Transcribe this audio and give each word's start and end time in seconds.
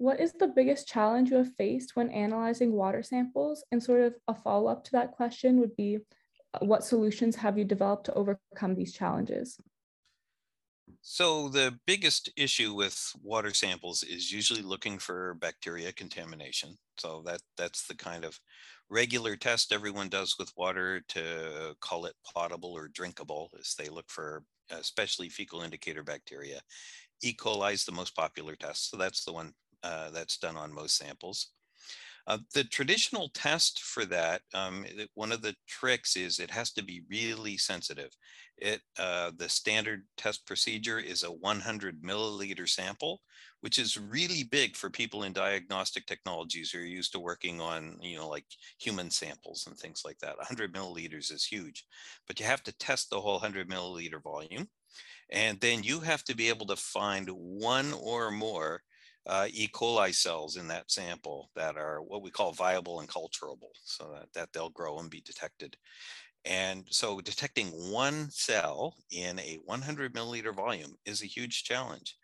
what 0.00 0.18
is 0.18 0.32
the 0.32 0.48
biggest 0.48 0.88
challenge 0.88 1.30
you 1.30 1.36
have 1.36 1.54
faced 1.56 1.94
when 1.94 2.08
analyzing 2.08 2.72
water 2.72 3.02
samples? 3.02 3.62
And 3.70 3.82
sort 3.82 4.00
of 4.00 4.14
a 4.28 4.34
follow 4.34 4.70
up 4.70 4.82
to 4.84 4.92
that 4.92 5.12
question 5.12 5.60
would 5.60 5.76
be 5.76 5.98
uh, 6.54 6.64
what 6.64 6.84
solutions 6.84 7.36
have 7.36 7.58
you 7.58 7.64
developed 7.64 8.06
to 8.06 8.14
overcome 8.14 8.74
these 8.74 8.94
challenges? 8.94 9.60
So 11.02 11.50
the 11.50 11.78
biggest 11.86 12.30
issue 12.34 12.72
with 12.72 13.12
water 13.22 13.52
samples 13.52 14.02
is 14.02 14.32
usually 14.32 14.62
looking 14.62 14.98
for 14.98 15.34
bacteria 15.34 15.92
contamination. 15.92 16.78
So 16.98 17.22
that 17.26 17.42
that's 17.58 17.86
the 17.86 17.94
kind 17.94 18.24
of 18.24 18.40
regular 18.88 19.36
test 19.36 19.70
everyone 19.70 20.08
does 20.08 20.36
with 20.38 20.50
water 20.56 21.02
to 21.08 21.76
call 21.80 22.06
it 22.06 22.14
potable 22.24 22.72
or 22.72 22.88
drinkable 22.88 23.50
is 23.58 23.74
they 23.78 23.90
look 23.90 24.08
for 24.08 24.44
especially 24.70 25.28
fecal 25.28 25.60
indicator 25.60 26.02
bacteria. 26.02 26.60
E. 27.22 27.34
coli 27.34 27.74
is 27.74 27.84
the 27.84 27.92
most 27.92 28.16
popular 28.16 28.56
test. 28.56 28.90
So 28.90 28.96
that's 28.96 29.24
the 29.24 29.32
one 29.32 29.52
uh, 29.82 30.10
that's 30.10 30.38
done 30.38 30.56
on 30.56 30.72
most 30.72 30.96
samples. 30.96 31.52
Uh, 32.26 32.38
the 32.54 32.64
traditional 32.64 33.30
test 33.30 33.80
for 33.82 34.04
that, 34.04 34.42
um, 34.54 34.84
one 35.14 35.32
of 35.32 35.42
the 35.42 35.56
tricks 35.66 36.16
is 36.16 36.38
it 36.38 36.50
has 36.50 36.70
to 36.70 36.84
be 36.84 37.02
really 37.10 37.56
sensitive. 37.56 38.10
It 38.58 38.82
uh, 38.98 39.32
the 39.36 39.48
standard 39.48 40.04
test 40.16 40.46
procedure 40.46 40.98
is 40.98 41.24
a 41.24 41.32
100 41.32 42.02
milliliter 42.02 42.68
sample, 42.68 43.22
which 43.62 43.78
is 43.78 43.96
really 43.96 44.44
big 44.44 44.76
for 44.76 44.90
people 44.90 45.22
in 45.22 45.32
diagnostic 45.32 46.06
technologies 46.06 46.70
who 46.70 46.78
are 46.78 46.82
used 46.82 47.12
to 47.12 47.20
working 47.20 47.60
on, 47.60 47.98
you 48.02 48.16
know, 48.16 48.28
like 48.28 48.44
human 48.78 49.10
samples 49.10 49.66
and 49.66 49.76
things 49.78 50.02
like 50.04 50.18
that. 50.18 50.36
100 50.36 50.74
milliliters 50.74 51.32
is 51.32 51.44
huge, 51.44 51.86
but 52.26 52.38
you 52.38 52.44
have 52.46 52.62
to 52.64 52.72
test 52.78 53.08
the 53.10 53.20
whole 53.20 53.40
100 53.40 53.68
milliliter 53.68 54.22
volume. 54.22 54.68
And 55.30 55.58
then 55.60 55.82
you 55.82 56.00
have 56.00 56.24
to 56.24 56.36
be 56.36 56.48
able 56.48 56.66
to 56.66 56.76
find 56.76 57.28
one 57.30 57.92
or 57.94 58.30
more 58.30 58.82
uh, 59.26 59.46
E. 59.50 59.68
coli 59.68 60.14
cells 60.14 60.56
in 60.56 60.68
that 60.68 60.90
sample 60.90 61.50
that 61.54 61.76
are 61.76 62.02
what 62.02 62.22
we 62.22 62.30
call 62.30 62.52
viable 62.52 63.00
and 63.00 63.08
culturable, 63.08 63.70
so 63.84 64.12
that, 64.14 64.32
that 64.34 64.48
they'll 64.52 64.70
grow 64.70 64.98
and 64.98 65.10
be 65.10 65.20
detected. 65.20 65.76
And 66.44 66.86
so 66.90 67.20
detecting 67.20 67.68
one 67.92 68.30
cell 68.30 68.94
in 69.10 69.38
a 69.38 69.58
100 69.64 70.14
milliliter 70.14 70.54
volume 70.54 70.94
is 71.04 71.22
a 71.22 71.26
huge 71.26 71.64
challenge. 71.64 72.16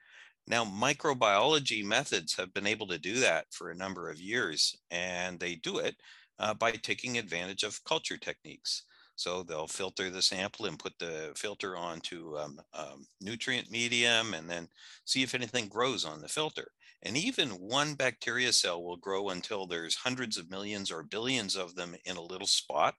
Now, 0.46 0.64
microbiology 0.64 1.84
methods 1.84 2.34
have 2.36 2.54
been 2.54 2.66
able 2.66 2.86
to 2.88 2.98
do 2.98 3.18
that 3.20 3.46
for 3.50 3.70
a 3.70 3.76
number 3.76 4.08
of 4.08 4.20
years, 4.20 4.76
and 4.90 5.38
they 5.38 5.56
do 5.56 5.78
it 5.78 5.96
uh, 6.38 6.54
by 6.54 6.72
taking 6.72 7.18
advantage 7.18 7.64
of 7.64 7.82
culture 7.84 8.16
techniques. 8.16 8.84
So 9.16 9.42
they'll 9.42 9.66
filter 9.66 10.10
the 10.10 10.22
sample 10.22 10.66
and 10.66 10.78
put 10.78 10.92
the 10.98 11.32
filter 11.34 11.76
onto 11.76 12.36
um, 12.38 12.60
um, 12.74 13.06
nutrient 13.20 13.70
medium 13.70 14.34
and 14.34 14.48
then 14.48 14.68
see 15.04 15.22
if 15.22 15.34
anything 15.34 15.68
grows 15.68 16.04
on 16.04 16.20
the 16.20 16.28
filter. 16.28 16.68
And 17.02 17.16
even 17.16 17.50
one 17.50 17.94
bacteria 17.94 18.52
cell 18.52 18.82
will 18.82 18.96
grow 18.96 19.28
until 19.28 19.66
there's 19.66 19.94
hundreds 19.94 20.36
of 20.36 20.50
millions 20.50 20.90
or 20.90 21.02
billions 21.02 21.56
of 21.56 21.74
them 21.74 21.94
in 22.04 22.16
a 22.16 22.22
little 22.22 22.46
spot 22.46 22.94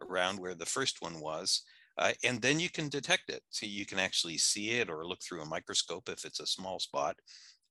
around 0.00 0.38
where 0.38 0.54
the 0.54 0.66
first 0.66 1.02
one 1.02 1.20
was. 1.20 1.62
Uh, 1.98 2.12
and 2.24 2.40
then 2.40 2.58
you 2.58 2.70
can 2.70 2.88
detect 2.88 3.28
it. 3.28 3.42
So 3.50 3.66
you 3.66 3.84
can 3.84 3.98
actually 3.98 4.38
see 4.38 4.70
it 4.70 4.88
or 4.88 5.06
look 5.06 5.22
through 5.22 5.42
a 5.42 5.46
microscope 5.46 6.08
if 6.08 6.24
it's 6.24 6.40
a 6.40 6.46
small 6.46 6.78
spot 6.78 7.16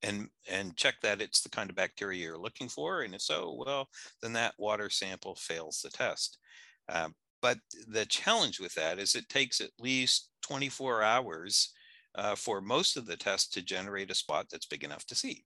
and, 0.02 0.28
and 0.48 0.76
check 0.76 0.94
that 1.02 1.20
it's 1.20 1.42
the 1.42 1.50
kind 1.50 1.70
of 1.70 1.76
bacteria 1.76 2.24
you're 2.24 2.38
looking 2.38 2.68
for. 2.68 3.02
And 3.02 3.14
if 3.14 3.22
so, 3.22 3.56
well, 3.58 3.88
then 4.20 4.32
that 4.34 4.54
water 4.58 4.90
sample 4.90 5.34
fails 5.34 5.80
the 5.82 5.90
test. 5.90 6.38
Um, 6.88 7.14
but 7.40 7.58
the 7.88 8.06
challenge 8.06 8.60
with 8.60 8.74
that 8.74 8.98
is 8.98 9.14
it 9.14 9.28
takes 9.28 9.60
at 9.60 9.70
least 9.78 10.30
24 10.42 11.02
hours 11.02 11.72
uh, 12.14 12.34
for 12.36 12.60
most 12.60 12.96
of 12.96 13.06
the 13.06 13.16
tests 13.16 13.48
to 13.50 13.62
generate 13.62 14.10
a 14.10 14.14
spot 14.14 14.46
that's 14.50 14.66
big 14.66 14.84
enough 14.84 15.04
to 15.06 15.14
see. 15.14 15.44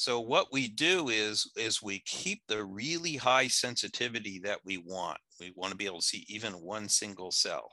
So 0.00 0.18
what 0.18 0.50
we 0.50 0.66
do 0.66 1.10
is, 1.10 1.52
is 1.56 1.82
we 1.82 1.98
keep 2.06 2.40
the 2.48 2.64
really 2.64 3.16
high 3.16 3.48
sensitivity 3.48 4.38
that 4.38 4.60
we 4.64 4.78
want. 4.78 5.18
We 5.38 5.52
want 5.54 5.72
to 5.72 5.76
be 5.76 5.84
able 5.84 6.00
to 6.00 6.06
see 6.06 6.24
even 6.26 6.54
one 6.54 6.88
single 6.88 7.30
cell. 7.30 7.70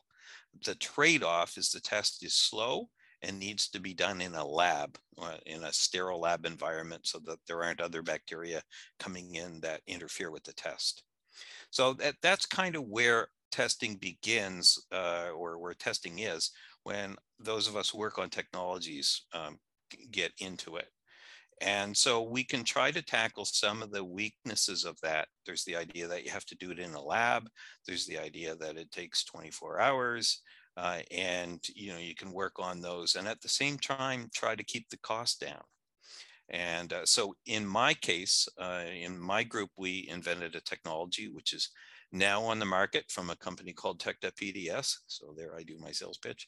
The 0.65 0.75
trade-off 0.75 1.57
is 1.57 1.71
the 1.71 1.79
test 1.79 2.25
is 2.25 2.33
slow 2.35 2.89
and 3.21 3.39
needs 3.39 3.69
to 3.69 3.79
be 3.79 3.93
done 3.93 4.19
in 4.19 4.35
a 4.35 4.45
lab, 4.45 4.97
uh, 5.17 5.37
in 5.45 5.63
a 5.63 5.71
sterile 5.71 6.19
lab 6.19 6.45
environment 6.45 7.07
so 7.07 7.19
that 7.19 7.39
there 7.47 7.63
aren't 7.63 7.79
other 7.79 8.01
bacteria 8.01 8.61
coming 8.99 9.35
in 9.35 9.61
that 9.61 9.79
interfere 9.87 10.29
with 10.29 10.43
the 10.43 10.51
test. 10.51 11.03
So 11.69 11.93
that, 11.93 12.15
that's 12.21 12.45
kind 12.45 12.75
of 12.75 12.89
where 12.89 13.29
testing 13.53 13.95
begins 13.95 14.77
uh, 14.91 15.29
or 15.33 15.59
where 15.59 15.73
testing 15.75 16.19
is 16.19 16.51
when 16.83 17.15
those 17.39 17.69
of 17.69 17.77
us 17.77 17.89
who 17.89 17.99
work 17.99 18.19
on 18.19 18.29
technologies 18.29 19.21
um, 19.33 19.59
get 20.11 20.33
into 20.39 20.75
it. 20.75 20.89
And 21.61 21.95
so 21.95 22.21
we 22.21 22.43
can 22.43 22.63
try 22.63 22.91
to 22.91 23.01
tackle 23.01 23.45
some 23.45 23.81
of 23.81 23.91
the 23.91 24.03
weaknesses 24.03 24.85
of 24.85 24.99
that. 25.01 25.27
There's 25.45 25.63
the 25.63 25.75
idea 25.75 26.07
that 26.07 26.23
you 26.23 26.31
have 26.31 26.45
to 26.45 26.55
do 26.55 26.71
it 26.71 26.79
in 26.79 26.93
a 26.93 27.01
lab. 27.01 27.49
There's 27.85 28.05
the 28.05 28.19
idea 28.19 28.55
that 28.55 28.77
it 28.77 28.91
takes 28.91 29.23
24 29.25 29.79
hours. 29.79 30.41
Uh, 30.77 30.99
and 31.09 31.59
you 31.73 31.91
know 31.91 31.97
you 31.97 32.13
can 32.13 32.31
work 32.31 32.59
on 32.59 32.79
those 32.79 33.15
and 33.15 33.27
at 33.27 33.41
the 33.41 33.49
same 33.49 33.79
time 33.79 34.29
try 34.31 34.53
to 34.53 34.63
keep 34.63 34.87
the 34.89 34.97
cost 34.97 35.41
down 35.41 35.63
and 36.49 36.93
uh, 36.93 37.03
so 37.03 37.33
in 37.47 37.65
my 37.65 37.95
case 37.95 38.47
uh, 38.59 38.83
in 38.93 39.19
my 39.19 39.43
group 39.43 39.71
we 39.75 40.07
invented 40.07 40.53
a 40.53 40.61
technology 40.61 41.29
which 41.29 41.51
is 41.51 41.71
now 42.11 42.41
on 42.41 42.59
the 42.59 42.65
market 42.65 43.05
from 43.09 43.29
a 43.29 43.35
company 43.35 43.73
called 43.73 43.99
Tecta-PDS. 43.99 44.95
So 45.07 45.33
there 45.35 45.55
I 45.55 45.63
do 45.63 45.77
my 45.77 45.91
sales 45.91 46.17
pitch. 46.17 46.47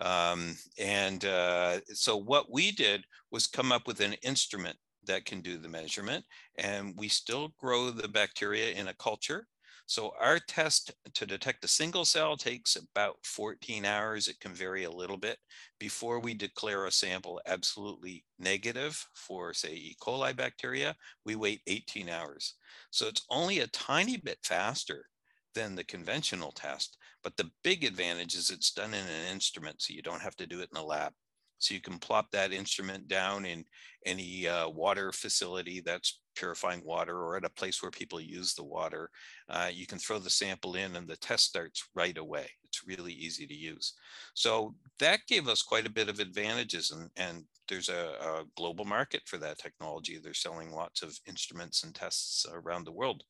Um, 0.00 0.56
and 0.78 1.24
uh, 1.24 1.80
so 1.92 2.16
what 2.16 2.50
we 2.50 2.72
did 2.72 3.04
was 3.30 3.46
come 3.46 3.72
up 3.72 3.86
with 3.86 4.00
an 4.00 4.14
instrument 4.22 4.76
that 5.06 5.24
can 5.24 5.40
do 5.40 5.56
the 5.56 5.68
measurement 5.68 6.24
and 6.58 6.92
we 6.96 7.08
still 7.08 7.54
grow 7.58 7.90
the 7.90 8.08
bacteria 8.08 8.72
in 8.72 8.88
a 8.88 8.94
culture 8.94 9.46
so 9.86 10.12
our 10.20 10.38
test 10.40 10.92
to 11.14 11.26
detect 11.26 11.64
a 11.64 11.68
single 11.68 12.04
cell 12.04 12.36
takes 12.36 12.76
about 12.76 13.16
14 13.24 13.84
hours. 13.84 14.28
It 14.28 14.40
can 14.40 14.52
vary 14.52 14.84
a 14.84 14.90
little 14.90 15.16
bit 15.16 15.38
before 15.78 16.18
we 16.18 16.34
declare 16.34 16.86
a 16.86 16.90
sample 16.90 17.40
absolutely 17.46 18.24
negative 18.38 19.06
for 19.14 19.54
say 19.54 19.74
E. 19.74 19.96
coli 20.02 20.36
bacteria, 20.36 20.94
we 21.24 21.36
wait 21.36 21.60
18 21.66 22.08
hours. 22.08 22.54
So 22.90 23.06
it's 23.06 23.24
only 23.30 23.60
a 23.60 23.68
tiny 23.68 24.16
bit 24.16 24.38
faster 24.42 25.06
than 25.54 25.74
the 25.74 25.84
conventional 25.84 26.52
test, 26.52 26.98
but 27.22 27.36
the 27.36 27.50
big 27.64 27.84
advantage 27.84 28.34
is 28.34 28.50
it's 28.50 28.72
done 28.72 28.92
in 28.92 29.06
an 29.06 29.32
instrument, 29.32 29.80
so 29.80 29.94
you 29.94 30.02
don't 30.02 30.22
have 30.22 30.36
to 30.36 30.46
do 30.46 30.60
it 30.60 30.68
in 30.72 30.78
a 30.78 30.84
lab. 30.84 31.12
So 31.58 31.74
you 31.74 31.80
can 31.80 31.98
plop 31.98 32.30
that 32.30 32.52
instrument 32.52 33.08
down 33.08 33.44
in 33.44 33.64
any 34.04 34.46
uh, 34.46 34.68
water 34.68 35.12
facility 35.12 35.80
that's 35.80 36.20
purifying 36.36 36.82
water 36.84 37.18
or 37.18 37.36
at 37.36 37.44
a 37.44 37.50
place 37.50 37.82
where 37.82 37.90
people 37.90 38.20
use 38.20 38.54
the 38.54 38.64
water. 38.64 39.10
Uh, 39.48 39.70
you 39.72 39.86
can 39.86 39.98
throw 39.98 40.18
the 40.18 40.30
sample 40.30 40.76
in 40.76 40.96
and 40.96 41.08
the 41.08 41.16
test 41.16 41.46
starts 41.46 41.88
right 41.94 42.18
away. 42.18 42.46
It's 42.64 42.86
really 42.86 43.12
easy 43.12 43.46
to 43.46 43.54
use. 43.54 43.94
So 44.34 44.74
that 45.00 45.20
gave 45.26 45.48
us 45.48 45.62
quite 45.62 45.86
a 45.86 45.92
bit 45.92 46.08
of 46.08 46.20
advantages 46.20 46.90
and, 46.90 47.10
and 47.16 47.44
there's 47.68 47.88
a, 47.88 48.14
a 48.20 48.44
global 48.56 48.84
market 48.84 49.22
for 49.26 49.38
that 49.38 49.58
technology. 49.58 50.18
They're 50.18 50.34
selling 50.34 50.72
lots 50.72 51.02
of 51.02 51.18
instruments 51.26 51.82
and 51.82 51.94
tests 51.94 52.46
around 52.52 52.84
the 52.84 52.92
world. 52.92 53.24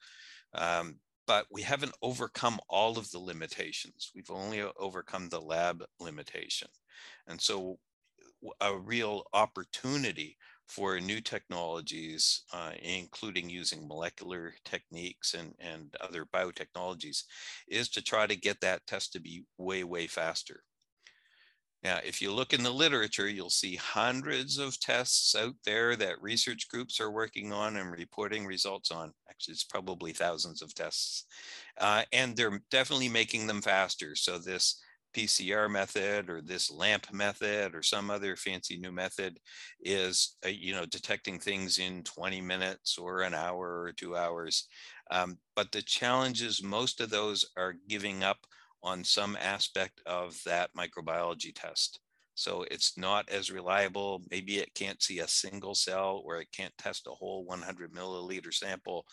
Um, 0.55 0.97
but 1.27 1.47
we 1.51 1.63
haven't 1.63 1.95
overcome 2.03 2.59
all 2.69 2.99
of 2.99 3.11
the 3.11 3.19
limitations. 3.19 4.13
We've 4.15 4.31
only 4.31 4.63
overcome 4.79 5.29
the 5.29 5.41
lab 5.41 5.83
limitation. 5.99 6.69
And 7.27 7.41
so 7.41 7.79
a 8.61 8.77
real 8.77 9.25
opportunity 9.33 10.37
for 10.67 10.99
new 11.01 11.21
technologies, 11.21 12.43
uh, 12.53 12.73
including 12.83 13.49
using 13.49 13.87
molecular 13.87 14.55
techniques 14.65 15.35
and, 15.35 15.55
and 15.61 15.95
other 16.01 16.25
biotechnologies, 16.25 17.23
is 17.69 17.89
to 17.89 18.03
try 18.03 18.27
to 18.27 18.37
get 18.37 18.61
that 18.61 18.87
test 18.87 19.13
to 19.13 19.21
be 19.21 19.45
way, 19.59 19.85
way 19.85 20.07
faster. 20.07 20.65
Now, 21.83 22.01
if 22.05 22.21
you 22.21 22.33
look 22.33 22.53
in 22.53 22.65
the 22.65 22.71
literature, 22.73 23.29
you'll 23.29 23.51
see 23.51 23.77
hundreds 23.77 24.59
of 24.59 24.81
tests 24.81 25.37
out 25.37 25.55
there 25.65 25.95
that 25.95 26.21
research 26.21 26.69
groups 26.69 27.01
are 27.01 27.13
working 27.13 27.53
on 27.53 27.77
and 27.77 27.93
reporting 27.93 28.45
results 28.45 28.91
on. 28.91 29.13
Actually, 29.31 29.53
it's 29.53 29.65
probably 29.65 30.13
thousands 30.13 30.63
of 30.63 30.75
tests. 30.75 31.27
Uh, 31.79 32.03
and 32.13 32.37
they're 32.37 32.61
definitely 32.73 33.09
making 33.09 33.47
them 33.47 33.63
faster. 33.63 34.17
So 34.17 34.39
this 34.39 34.83
PCR 35.17 35.71
method 35.71 36.29
or 36.29 36.43
this 36.43 36.71
LAMP 36.71 37.11
method 37.13 37.75
or 37.75 37.83
some 37.83 38.11
other 38.11 38.37
fancy 38.37 38.77
new 38.77 38.93
method 38.93 39.39
is, 39.81 40.37
uh, 40.45 40.49
you 40.49 40.75
know, 40.75 40.85
detecting 40.85 41.39
things 41.39 41.79
in 41.79 42.03
20 42.03 42.41
minutes 42.43 42.99
or 42.99 43.23
an 43.23 43.33
hour 43.33 43.81
or 43.81 43.93
two 43.93 44.15
hours. 44.15 44.69
Um, 45.11 45.39
but 45.55 45.73
the 45.73 45.81
challenge 45.81 46.43
is 46.43 46.63
most 46.63 47.01
of 47.01 47.09
those 47.09 47.47
are 47.57 47.77
giving 47.89 48.25
up 48.25 48.39
on 48.83 49.03
some 49.03 49.39
aspect 49.41 50.03
of 50.05 50.39
that 50.45 50.71
microbiology 50.77 51.53
test. 51.55 52.01
So 52.35 52.67
it's 52.71 52.99
not 52.99 53.27
as 53.31 53.51
reliable. 53.51 54.23
Maybe 54.31 54.59
it 54.59 54.75
can't 54.75 55.03
see 55.03 55.21
a 55.21 55.29
single 55.29 55.75
cell 55.75 56.23
or 56.27 56.41
it 56.41 56.49
can't 56.53 56.77
test 56.77 57.07
a 57.07 57.11
whole 57.11 57.47
100 57.47 57.93
milliliter 57.95 58.53
sample. 58.53 59.07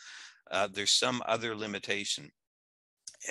Uh, 0.52 0.68
there's 0.72 0.92
some 0.92 1.24
other 1.26 1.56
limitation. 1.56 2.30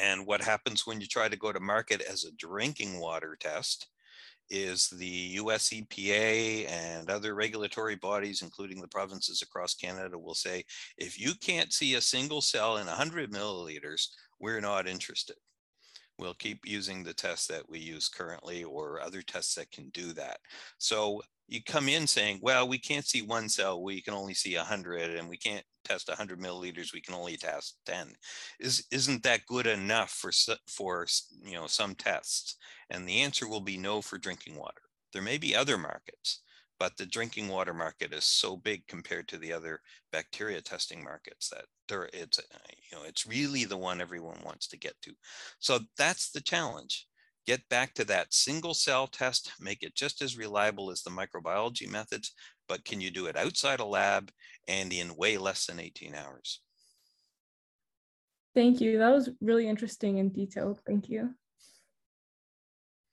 And 0.00 0.26
what 0.26 0.42
happens 0.42 0.86
when 0.86 1.00
you 1.00 1.06
try 1.06 1.28
to 1.28 1.36
go 1.36 1.52
to 1.52 1.60
market 1.60 2.00
as 2.02 2.24
a 2.24 2.32
drinking 2.32 3.00
water 3.00 3.36
test 3.38 3.88
is 4.50 4.88
the 4.88 5.06
US 5.06 5.70
EPA 5.70 6.68
and 6.68 7.10
other 7.10 7.34
regulatory 7.34 7.96
bodies, 7.96 8.42
including 8.42 8.80
the 8.80 8.88
provinces 8.88 9.42
across 9.42 9.74
Canada, 9.74 10.18
will 10.18 10.34
say, 10.34 10.64
if 10.98 11.18
you 11.18 11.32
can't 11.40 11.72
see 11.72 11.94
a 11.94 12.00
single 12.00 12.40
cell 12.40 12.76
in 12.76 12.86
100 12.86 13.32
milliliters, 13.32 14.08
we're 14.40 14.60
not 14.60 14.86
interested. 14.86 15.36
We'll 16.22 16.34
keep 16.34 16.60
using 16.64 17.02
the 17.02 17.12
tests 17.12 17.48
that 17.48 17.68
we 17.68 17.80
use 17.80 18.08
currently 18.08 18.62
or 18.62 19.00
other 19.00 19.22
tests 19.22 19.56
that 19.56 19.72
can 19.72 19.88
do 19.88 20.12
that. 20.12 20.38
So 20.78 21.20
you 21.48 21.60
come 21.64 21.88
in 21.88 22.06
saying, 22.06 22.38
well, 22.40 22.68
we 22.68 22.78
can't 22.78 23.04
see 23.04 23.22
one 23.22 23.48
cell, 23.48 23.82
we 23.82 24.00
can 24.00 24.14
only 24.14 24.32
see 24.32 24.56
100, 24.56 25.16
and 25.16 25.28
we 25.28 25.36
can't 25.36 25.64
test 25.84 26.06
100 26.06 26.38
milliliters, 26.38 26.92
we 26.92 27.00
can 27.00 27.14
only 27.14 27.36
test 27.36 27.78
10. 27.86 28.12
Is, 28.60 28.86
isn't 28.92 29.24
that 29.24 29.46
good 29.46 29.66
enough 29.66 30.10
for, 30.10 30.30
for 30.68 31.08
you 31.42 31.54
know, 31.54 31.66
some 31.66 31.96
tests? 31.96 32.56
And 32.88 33.08
the 33.08 33.18
answer 33.22 33.48
will 33.48 33.60
be 33.60 33.76
no 33.76 34.00
for 34.00 34.16
drinking 34.16 34.54
water. 34.54 34.82
There 35.12 35.22
may 35.22 35.38
be 35.38 35.56
other 35.56 35.76
markets, 35.76 36.42
but 36.82 36.96
the 36.96 37.06
drinking 37.06 37.46
water 37.46 37.72
market 37.72 38.12
is 38.12 38.24
so 38.24 38.56
big 38.56 38.84
compared 38.88 39.28
to 39.28 39.38
the 39.38 39.52
other 39.52 39.80
bacteria 40.10 40.60
testing 40.60 41.00
markets 41.00 41.48
that 41.48 41.64
there 41.86 42.10
it's 42.12 42.40
uh, 42.40 42.58
you 42.90 42.98
know 42.98 43.04
it's 43.04 43.24
really 43.24 43.64
the 43.64 43.76
one 43.76 44.00
everyone 44.00 44.40
wants 44.44 44.66
to 44.66 44.76
get 44.76 44.94
to. 45.00 45.12
So 45.60 45.78
that's 45.96 46.32
the 46.32 46.40
challenge. 46.40 47.06
Get 47.46 47.60
back 47.68 47.94
to 47.94 48.04
that 48.06 48.34
single 48.34 48.74
cell 48.74 49.06
test 49.06 49.52
make 49.60 49.84
it 49.84 49.94
just 49.94 50.22
as 50.22 50.36
reliable 50.36 50.90
as 50.90 51.04
the 51.04 51.10
microbiology 51.10 51.88
methods 51.88 52.32
but 52.68 52.84
can 52.84 53.00
you 53.00 53.12
do 53.12 53.26
it 53.26 53.36
outside 53.36 53.78
a 53.78 53.84
lab 53.84 54.32
and 54.66 54.92
in 54.92 55.14
way 55.14 55.38
less 55.38 55.66
than 55.66 55.78
18 55.78 56.16
hours? 56.16 56.62
Thank 58.56 58.80
you. 58.80 58.98
That 58.98 59.10
was 59.10 59.30
really 59.40 59.68
interesting 59.68 60.18
and 60.18 60.34
detailed. 60.34 60.80
Thank 60.84 61.08
you 61.08 61.32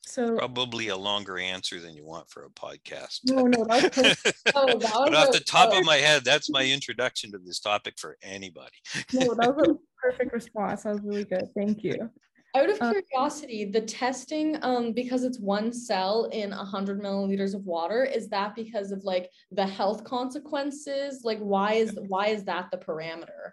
so 0.09 0.37
probably 0.37 0.87
a 0.87 0.97
longer 0.97 1.37
answer 1.37 1.79
than 1.79 1.93
you 1.93 2.05
want 2.05 2.29
for 2.29 2.45
a 2.45 2.49
podcast. 2.49 3.19
No, 3.25 3.43
no, 3.43 3.65
that's 3.65 3.97
oh, 4.55 4.79
that 4.79 4.91
but 4.91 5.15
off 5.15 5.31
the 5.31 5.39
top 5.39 5.73
of 5.73 5.85
my 5.85 5.97
head, 5.97 6.23
that's 6.23 6.49
my 6.49 6.65
introduction 6.71 7.31
to 7.31 7.37
this 7.37 7.59
topic 7.59 7.95
for 7.97 8.17
anybody. 8.21 8.75
no, 9.13 9.33
that 9.35 9.55
was 9.55 9.69
a 9.69 9.75
perfect 10.01 10.33
response. 10.33 10.83
That 10.83 10.93
was 10.93 11.03
really 11.03 11.25
good. 11.25 11.49
Thank 11.55 11.83
you. 11.83 12.09
Out 12.55 12.69
of 12.69 12.81
uh, 12.81 12.93
curiosity, 12.93 13.65
the 13.65 13.81
testing, 13.81 14.57
um, 14.63 14.91
because 14.91 15.23
it's 15.23 15.39
one 15.39 15.71
cell 15.71 16.25
in 16.33 16.51
a 16.51 16.65
hundred 16.65 16.99
milliliters 16.99 17.53
of 17.53 17.63
water, 17.67 18.03
is 18.03 18.27
that 18.29 18.55
because 18.55 18.91
of 18.91 19.03
like 19.03 19.29
the 19.51 19.67
health 19.67 20.03
consequences? 20.03 21.21
Like, 21.23 21.37
why 21.37 21.73
is 21.73 21.97
why 22.07 22.29
is 22.29 22.43
that 22.45 22.71
the 22.71 22.77
parameter? 22.77 23.51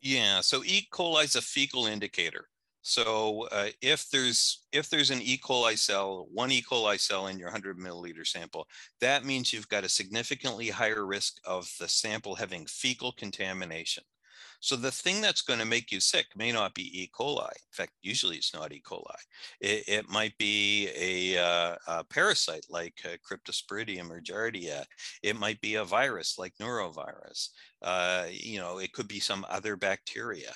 Yeah, 0.00 0.40
so 0.40 0.64
E. 0.64 0.88
coli 0.92 1.22
is 1.22 1.36
a 1.36 1.40
fecal 1.40 1.86
indicator. 1.86 2.48
So 2.82 3.46
uh, 3.52 3.68
if 3.80 4.10
there's 4.10 4.64
if 4.72 4.90
there's 4.90 5.10
an 5.10 5.22
E. 5.22 5.38
coli 5.38 5.78
cell, 5.78 6.26
one 6.32 6.50
E. 6.50 6.62
coli 6.62 6.98
cell 6.98 7.28
in 7.28 7.38
your 7.38 7.48
100 7.48 7.78
milliliter 7.78 8.26
sample, 8.26 8.66
that 9.00 9.24
means 9.24 9.52
you've 9.52 9.68
got 9.68 9.84
a 9.84 9.88
significantly 9.88 10.68
higher 10.68 11.06
risk 11.06 11.36
of 11.44 11.70
the 11.78 11.88
sample 11.88 12.34
having 12.34 12.66
fecal 12.66 13.12
contamination. 13.12 14.02
So 14.60 14.76
the 14.76 14.92
thing 14.92 15.20
that's 15.20 15.42
going 15.42 15.58
to 15.58 15.64
make 15.64 15.90
you 15.90 15.98
sick 15.98 16.26
may 16.36 16.52
not 16.52 16.72
be 16.74 17.02
E. 17.02 17.10
coli. 17.12 17.50
In 17.50 17.72
fact, 17.72 17.92
usually 18.00 18.36
it's 18.36 18.54
not 18.54 18.72
E. 18.72 18.80
coli. 18.80 19.16
It, 19.60 19.82
it 19.88 20.08
might 20.08 20.38
be 20.38 20.88
a, 20.96 21.42
uh, 21.42 21.76
a 21.88 22.04
parasite 22.04 22.66
like 22.70 22.94
uh, 23.04 23.16
Cryptosporidium 23.28 24.08
or 24.10 24.20
Giardia. 24.20 24.84
It 25.22 25.36
might 25.36 25.60
be 25.60 25.74
a 25.74 25.84
virus 25.84 26.38
like 26.38 26.54
norovirus. 26.60 27.48
Uh, 27.82 28.26
you 28.30 28.60
know, 28.60 28.78
it 28.78 28.92
could 28.92 29.08
be 29.08 29.18
some 29.18 29.44
other 29.48 29.76
bacteria. 29.76 30.52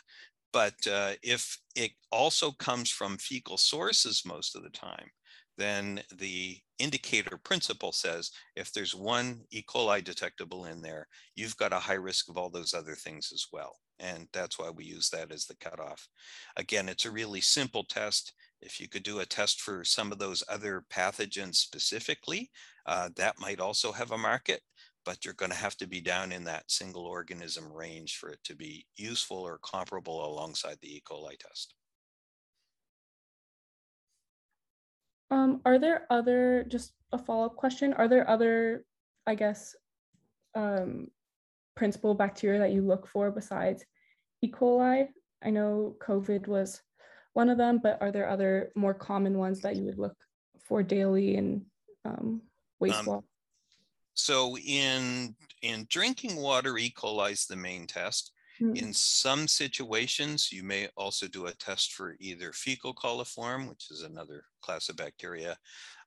But 0.57 0.87
uh, 0.91 1.13
if 1.23 1.59
it 1.75 1.91
also 2.11 2.51
comes 2.51 2.91
from 2.91 3.19
fecal 3.19 3.59
sources 3.59 4.23
most 4.25 4.57
of 4.57 4.63
the 4.63 4.71
time, 4.71 5.11
then 5.59 6.01
the 6.17 6.57
indicator 6.79 7.37
principle 7.37 7.93
says 7.93 8.31
if 8.55 8.73
there's 8.73 8.95
one 8.95 9.43
E. 9.51 9.63
coli 9.69 10.03
detectable 10.03 10.65
in 10.65 10.81
there, 10.81 11.09
you've 11.35 11.59
got 11.59 11.75
a 11.75 11.79
high 11.79 12.01
risk 12.01 12.31
of 12.31 12.39
all 12.39 12.49
those 12.49 12.73
other 12.73 12.95
things 12.95 13.33
as 13.35 13.49
well. 13.53 13.77
And 14.01 14.29
that's 14.33 14.59
why 14.59 14.71
we 14.71 14.87
use 14.87 15.11
that 15.11 15.31
as 15.31 15.45
the 15.45 15.57
cutoff. 15.57 16.09
Again, 16.57 16.89
it's 16.89 17.05
a 17.05 17.11
really 17.11 17.43
simple 17.43 17.85
test. 17.85 18.33
If 18.63 18.81
you 18.81 18.89
could 18.89 19.03
do 19.03 19.19
a 19.19 19.27
test 19.27 19.61
for 19.61 19.85
some 19.85 20.11
of 20.11 20.19
those 20.19 20.43
other 20.49 20.85
pathogens 20.91 21.57
specifically, 21.57 22.51
uh, 22.87 23.11
that 23.17 23.39
might 23.39 23.61
also 23.61 23.93
have 23.93 24.13
a 24.13 24.17
market 24.17 24.63
but 25.07 25.25
you're 25.25 25.35
going 25.35 25.53
to 25.53 25.57
have 25.57 25.77
to 25.77 25.87
be 25.87 26.01
down 26.01 26.33
in 26.33 26.45
that 26.45 26.65
single 26.69 27.07
organism 27.07 27.73
range 27.73 28.17
for 28.17 28.29
it 28.29 28.41
to 28.43 28.57
be 28.57 28.85
useful 28.97 29.39
or 29.39 29.59
comparable 29.63 30.27
alongside 30.27 30.77
the 30.83 30.97
E. 30.97 31.03
coli 31.09 31.39
test. 31.39 31.75
Um, 35.31 35.61
are 35.65 35.79
there 35.79 36.07
other, 36.11 36.67
just 36.69 36.93
a 37.13 37.19
follow-up 37.19 37.57
question, 37.57 37.93
are 37.95 38.09
there 38.09 38.29
other, 38.29 38.85
I 39.27 39.37
guess, 39.37 39.77
um, 40.57 41.07
principal 41.77 42.15
bacteria 42.15 42.59
that 42.59 42.73
you 42.73 42.83
look 42.83 43.07
for 43.07 43.31
besides 43.31 43.85
E. 44.43 44.51
coli? 44.51 45.07
I 45.45 45.51
know 45.51 45.97
COVID 46.05 46.49
was 46.49 46.83
one 47.35 47.49
of 47.49 47.59
them, 47.59 47.79
but 47.81 47.99
are 48.01 48.11
there 48.11 48.29
other 48.29 48.73
more 48.75 48.95
common 48.95 49.39
ones 49.39 49.61
that 49.61 49.77
you 49.77 49.85
would 49.85 49.99
look 49.99 50.17
for 50.65 50.83
daily 50.83 51.37
in 51.37 51.65
um, 52.05 52.43
wastewater? 52.83 53.19
Um, 53.19 53.25
so 54.17 54.57
in 54.59 55.37
in 55.63 55.87
drinking 55.89 56.37
water, 56.37 56.77
E. 56.79 56.93
coli 56.97 57.33
is 57.33 57.47
the 57.47 57.57
main 57.57 57.87
test. 57.87 58.33
Mm. 58.61 58.77
In 58.77 58.93
some 58.95 59.47
situations, 59.47 60.51
you 60.51 60.63
may 60.63 60.89
also 60.97 61.29
do 61.29 61.47
a 61.47 61.53
test 61.53 61.93
for 61.93 62.17
either 62.21 62.53
fecal 62.53 62.95
coliform, 62.95 63.69
which 63.69 63.91
is 63.91 64.03
another 64.03 64.45
class 64.63 64.89
of 64.89 64.97
bacteria. 64.97 65.59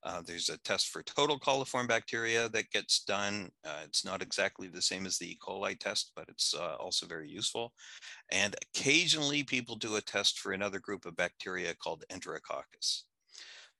Uh, 0.02 0.22
there's 0.26 0.48
a 0.48 0.58
test 0.58 0.88
for 0.88 1.02
total 1.04 1.38
coliform 1.38 1.86
bacteria 1.86 2.48
that 2.48 2.70
gets 2.70 3.04
done. 3.04 3.50
Uh, 3.64 3.82
it's 3.84 4.04
not 4.04 4.22
exactly 4.22 4.66
the 4.66 4.82
same 4.82 5.06
as 5.06 5.18
the 5.18 5.30
E. 5.30 5.38
coli 5.40 5.78
test, 5.78 6.10
but 6.16 6.24
it's 6.28 6.52
uh, 6.54 6.74
also 6.80 7.06
very 7.06 7.30
useful. 7.30 7.72
And 8.32 8.56
occasionally 8.74 9.44
people 9.44 9.76
do 9.76 9.96
a 9.96 10.00
test 10.00 10.40
for 10.40 10.52
another 10.52 10.80
group 10.80 11.06
of 11.06 11.14
bacteria 11.14 11.74
called 11.74 12.04
Enterococcus. 12.10 13.04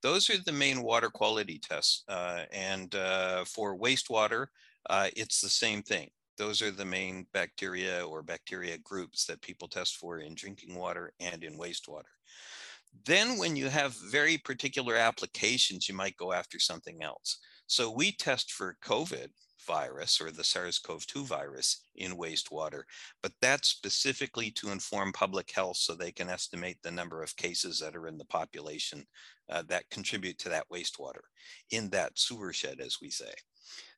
Those 0.03 0.31
are 0.31 0.39
the 0.39 0.53
main 0.53 0.83
water 0.83 1.11
quality 1.11 1.59
tests. 1.59 2.05
Uh, 2.09 2.45
and 2.53 2.95
uh, 2.95 3.45
for 3.45 3.79
wastewater, 3.79 4.47
uh, 4.89 5.09
it's 5.17 5.41
the 5.41 5.49
same 5.49 5.83
thing. 5.83 6.09
Those 6.39 6.63
are 6.63 6.71
the 6.71 6.87
main 6.87 7.27
bacteria 7.35 8.07
or 8.07 8.23
bacteria 8.23 8.79
groups 8.79 9.27
that 9.27 9.43
people 9.43 9.69
test 9.69 9.97
for 9.97 10.21
in 10.21 10.35
drinking 10.35 10.75
water 10.75 11.13
and 11.21 11.45
in 11.45 11.59
wastewater. 11.59 12.15
Then 13.05 13.39
when 13.39 13.57
you 13.57 13.69
have 13.69 13.95
very 14.11 14.39
particular 14.39 14.97
applications, 14.97 15.89
you 15.89 15.95
might 15.95 16.17
go 16.17 16.33
after 16.33 16.59
something 16.59 17.03
else. 17.03 17.39
So 17.67 17.91
we 17.91 18.13
test 18.13 18.53
for 18.53 18.79
COVID 18.83 19.29
virus 19.67 20.21
or 20.21 20.31
the 20.31 20.45
SARS-CoV-2 20.45 21.25
virus 21.25 21.83
in 21.97 22.17
wastewater, 22.17 22.83
but 23.23 23.33
that's 23.41 23.69
specifically 23.69 24.51
to 24.53 24.71
inform 24.71 25.13
public 25.13 25.51
health 25.51 25.77
so 25.77 25.95
they 25.95 26.13
can 26.13 26.29
estimate 26.29 26.79
the 26.83 26.91
number 26.91 27.23
of 27.23 27.37
cases 27.37 27.79
that 27.81 27.97
are 27.97 28.07
in 28.07 28.19
the 28.19 28.25
population 28.25 29.05
uh, 29.49 29.63
that 29.69 29.89
contribute 29.91 30.39
to 30.39 30.49
that 30.49 30.69
wastewater 30.73 31.23
in 31.71 31.89
that 31.91 32.19
sewer 32.19 32.53
shed, 32.53 32.81
as 32.81 32.99
we 33.01 33.11
say. 33.11 33.33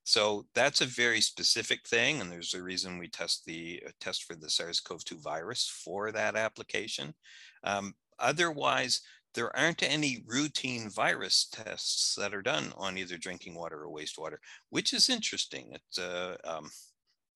So 0.05 0.47
that's 0.55 0.81
a 0.81 0.87
very 0.87 1.21
specific 1.21 1.87
thing, 1.87 2.21
and 2.21 2.31
there's 2.31 2.55
a 2.55 2.63
reason 2.63 2.99
we 2.99 3.09
test 3.09 3.45
the 3.45 3.83
uh, 3.87 3.91
test 4.01 4.25
for 4.25 4.35
the 4.35 4.51
SARS-CoV-2 4.51 5.23
virus 5.23 5.69
for 5.85 6.11
that 6.11 6.35
application. 6.35 7.15
Um, 7.63 7.95
otherwise, 8.19 9.03
there 9.35 9.55
aren't 9.57 9.83
any 9.83 10.25
routine 10.27 10.91
virus 10.91 11.49
tests 11.51 12.15
that 12.17 12.35
are 12.35 12.43
done 12.43 12.73
on 12.77 12.99
either 12.99 13.17
drinking 13.17 13.55
water 13.55 13.85
or 13.85 13.89
wastewater, 13.89 14.37
which 14.71 14.93
is 14.93 15.09
interesting. 15.09 15.73
It's 15.73 15.99
uh, 15.99 16.37
um, 16.45 16.71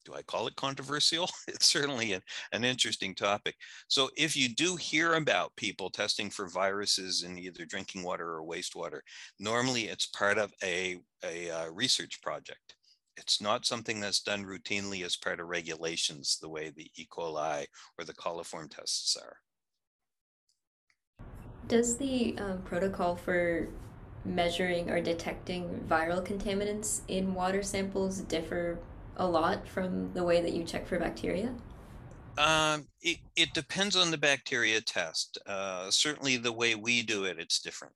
do 0.07 0.15
I 0.15 0.23
call 0.23 0.47
it 0.47 0.57
controversial? 0.57 1.29
It's 1.49 1.67
certainly 1.67 2.13
an, 2.13 2.23
an 2.53 2.65
interesting 2.65 3.15
topic. 3.15 3.57
So 3.89 4.09
if 4.17 4.37
you 4.37 4.49
do 4.49 4.77
hear 4.77 5.15
about 5.15 5.57
people 5.57 5.91
testing 5.91 6.31
for 6.31 6.49
viruses 6.49 7.25
in 7.25 7.39
either 7.39 7.65
drinking 7.65 8.05
water 8.05 8.37
or 8.37 8.47
wastewater, 8.47 9.01
normally 9.41 9.85
it's 9.85 10.07
part 10.07 10.39
of 10.39 10.53
a, 10.63 10.99
a 11.25 11.51
uh, 11.51 11.71
research 11.71 12.23
project. 12.23 12.77
It's 13.17 13.41
not 13.41 13.67
something 13.67 14.01
that's 14.01 14.23
done 14.23 14.45
routinely 14.45 15.05
as 15.05 15.17
part 15.17 15.41
of 15.41 15.49
regulations, 15.49 16.39
the 16.41 16.49
way 16.49 16.71
the 16.71 16.91
E. 16.97 17.09
coli 17.11 17.67
or 17.99 18.05
the 18.05 18.15
coliform 18.15 18.71
tests 18.71 19.17
are. 19.17 19.37
Does 21.69 21.97
the 21.97 22.37
um, 22.39 22.63
protocol 22.63 23.17
for 23.17 23.69
measuring 24.25 24.91
or 24.91 25.01
detecting 25.01 25.85
viral 25.89 26.25
contaminants 26.25 27.01
in 27.09 27.35
water 27.35 27.63
samples 27.63 28.21
differ 28.21 28.79
a 29.17 29.27
lot 29.27 29.67
from 29.67 30.13
the 30.13 30.23
way 30.23 30.41
that 30.41 30.53
you 30.53 30.65
check 30.65 30.87
for 30.87 30.99
bacteria? 30.99 31.53
Um, 32.39 32.87
it, 33.01 33.19
it 33.35 33.55
depends 33.55 33.97
on 33.97 34.11
the 34.11 34.19
bacteria 34.19 34.81
test. 34.81 35.39
Uh, 35.47 35.91
certainly 35.91 36.37
the 36.37 36.53
way 36.53 36.75
we 36.75 37.03
do 37.03 37.25
it, 37.25 37.39
it's 37.39 37.61
different. 37.61 37.95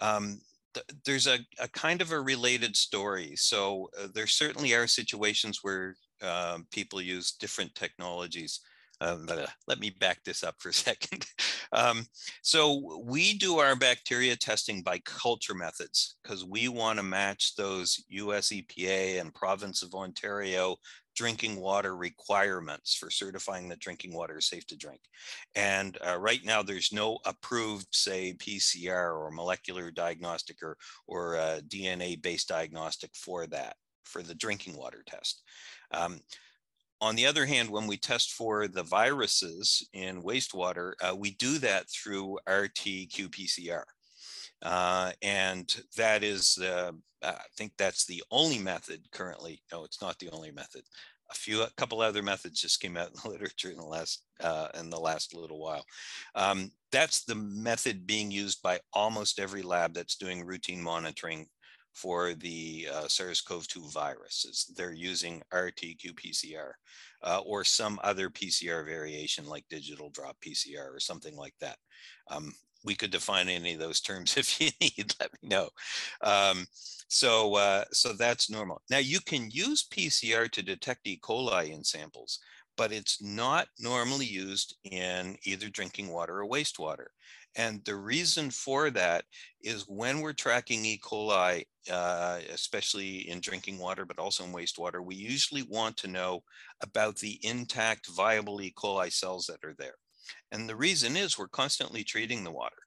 Um, 0.00 0.40
th 0.74 0.84
there's 1.04 1.26
a, 1.26 1.38
a, 1.58 1.68
kind 1.68 2.00
of 2.02 2.12
a 2.12 2.20
related 2.20 2.76
story. 2.76 3.36
So 3.36 3.88
uh, 3.98 4.08
there 4.14 4.26
certainly 4.26 4.74
are 4.74 4.86
situations 4.86 5.60
where 5.62 5.96
uh, 6.22 6.58
people 6.70 7.00
use 7.00 7.32
different 7.32 7.74
technologies. 7.74 8.60
Um, 9.00 9.26
uh, 9.30 9.46
let 9.68 9.78
me 9.78 9.90
back 9.90 10.24
this 10.24 10.42
up 10.42 10.54
for 10.58 10.70
a 10.70 10.74
second. 10.74 11.26
Um, 11.72 12.06
so 12.42 13.00
we 13.04 13.36
do 13.36 13.58
our 13.58 13.76
bacteria 13.76 14.36
testing 14.36 14.82
by 14.82 14.98
culture 15.04 15.54
methods 15.54 16.16
because 16.22 16.44
we 16.44 16.68
want 16.68 16.98
to 16.98 17.02
match 17.02 17.54
those 17.56 18.02
US 18.08 18.50
EPA 18.50 19.20
and 19.20 19.34
province 19.34 19.82
of 19.82 19.94
Ontario 19.94 20.76
drinking 21.16 21.56
water 21.56 21.96
requirements 21.96 22.94
for 22.94 23.10
certifying 23.10 23.68
that 23.70 23.80
drinking 23.80 24.14
water 24.14 24.38
is 24.38 24.46
safe 24.46 24.66
to 24.66 24.76
drink. 24.76 25.00
And 25.54 25.98
uh, 26.06 26.18
right 26.18 26.44
now, 26.44 26.62
there's 26.62 26.92
no 26.92 27.18
approved, 27.24 27.88
say, 27.90 28.34
PCR 28.34 29.18
or 29.18 29.30
molecular 29.30 29.90
diagnostic 29.90 30.58
or, 30.62 30.76
or 31.06 31.36
uh, 31.36 31.60
DNA-based 31.66 32.48
diagnostic 32.48 33.10
for 33.14 33.46
that, 33.46 33.76
for 34.04 34.22
the 34.22 34.34
drinking 34.34 34.76
water 34.76 35.02
test. 35.06 35.42
Um, 35.90 36.20
on 37.00 37.16
the 37.16 37.26
other 37.26 37.46
hand, 37.46 37.70
when 37.70 37.86
we 37.86 37.96
test 37.96 38.32
for 38.32 38.68
the 38.68 38.82
viruses 38.82 39.88
in 39.92 40.22
wastewater, 40.22 40.92
uh, 41.02 41.14
we 41.14 41.32
do 41.32 41.58
that 41.58 41.90
through 41.90 42.38
RT-qPCR. 42.48 43.82
Uh, 44.62 45.12
and 45.22 45.82
that 45.96 46.22
is, 46.22 46.58
uh, 46.58 46.92
I 47.22 47.34
think 47.56 47.72
that's 47.76 48.06
the 48.06 48.22
only 48.30 48.58
method 48.58 49.02
currently. 49.12 49.62
No, 49.70 49.84
it's 49.84 50.00
not 50.00 50.18
the 50.18 50.30
only 50.30 50.50
method. 50.50 50.82
A 51.30 51.34
few, 51.34 51.62
a 51.62 51.70
couple 51.76 52.00
other 52.00 52.22
methods 52.22 52.60
just 52.60 52.80
came 52.80 52.96
out 52.96 53.08
in 53.08 53.14
the 53.22 53.28
literature 53.30 53.70
in 53.70 53.76
the 53.76 53.84
last 53.84 54.22
uh, 54.40 54.68
in 54.78 54.90
the 54.90 55.00
last 55.00 55.34
little 55.34 55.58
while. 55.58 55.84
Um, 56.34 56.70
that's 56.92 57.24
the 57.24 57.34
method 57.34 58.06
being 58.06 58.30
used 58.30 58.62
by 58.62 58.78
almost 58.92 59.40
every 59.40 59.62
lab 59.62 59.92
that's 59.92 60.16
doing 60.16 60.44
routine 60.44 60.80
monitoring 60.80 61.48
for 61.96 62.34
the 62.34 62.86
uh, 62.92 63.08
SARS-CoV-2 63.08 63.90
viruses. 63.90 64.70
They're 64.76 64.92
using 64.92 65.42
RT-qPCR 65.50 66.72
uh, 67.22 67.40
or 67.46 67.64
some 67.64 67.98
other 68.04 68.28
PCR 68.28 68.84
variation 68.84 69.46
like 69.46 69.64
digital 69.70 70.10
drop 70.10 70.36
PCR 70.46 70.94
or 70.94 71.00
something 71.00 71.34
like 71.36 71.54
that. 71.62 71.78
Um, 72.30 72.52
we 72.84 72.94
could 72.94 73.10
define 73.10 73.48
any 73.48 73.72
of 73.72 73.80
those 73.80 74.02
terms 74.02 74.36
if 74.36 74.60
you 74.60 74.68
need, 74.78 75.14
let 75.18 75.30
me 75.42 75.48
know. 75.48 75.70
Um, 76.20 76.66
so, 77.08 77.54
uh, 77.54 77.84
so 77.92 78.12
that's 78.12 78.50
normal. 78.50 78.82
Now 78.90 78.98
you 78.98 79.20
can 79.20 79.48
use 79.50 79.88
PCR 79.90 80.50
to 80.50 80.62
detect 80.62 81.06
E. 81.06 81.18
coli 81.22 81.72
in 81.72 81.82
samples, 81.82 82.40
but 82.76 82.92
it's 82.92 83.22
not 83.22 83.68
normally 83.78 84.26
used 84.26 84.76
in 84.84 85.36
either 85.44 85.68
drinking 85.68 86.08
water 86.08 86.42
or 86.42 86.48
wastewater. 86.48 87.06
And 87.56 87.82
the 87.84 87.96
reason 87.96 88.50
for 88.50 88.90
that 88.90 89.24
is 89.62 89.88
when 89.88 90.20
we're 90.20 90.34
tracking 90.34 90.84
E. 90.84 91.00
coli, 91.02 91.64
uh, 91.90 92.40
especially 92.52 93.28
in 93.30 93.40
drinking 93.40 93.78
water, 93.78 94.04
but 94.04 94.18
also 94.18 94.44
in 94.44 94.52
wastewater, 94.52 95.02
we 95.02 95.14
usually 95.14 95.62
want 95.62 95.96
to 95.98 96.08
know 96.08 96.42
about 96.82 97.16
the 97.16 97.38
intact 97.42 98.08
viable 98.08 98.60
E. 98.60 98.74
coli 98.76 99.10
cells 99.10 99.46
that 99.46 99.64
are 99.64 99.74
there. 99.78 99.94
And 100.52 100.68
the 100.68 100.76
reason 100.76 101.16
is 101.16 101.38
we're 101.38 101.48
constantly 101.48 102.04
treating 102.04 102.44
the 102.44 102.50
water. 102.50 102.85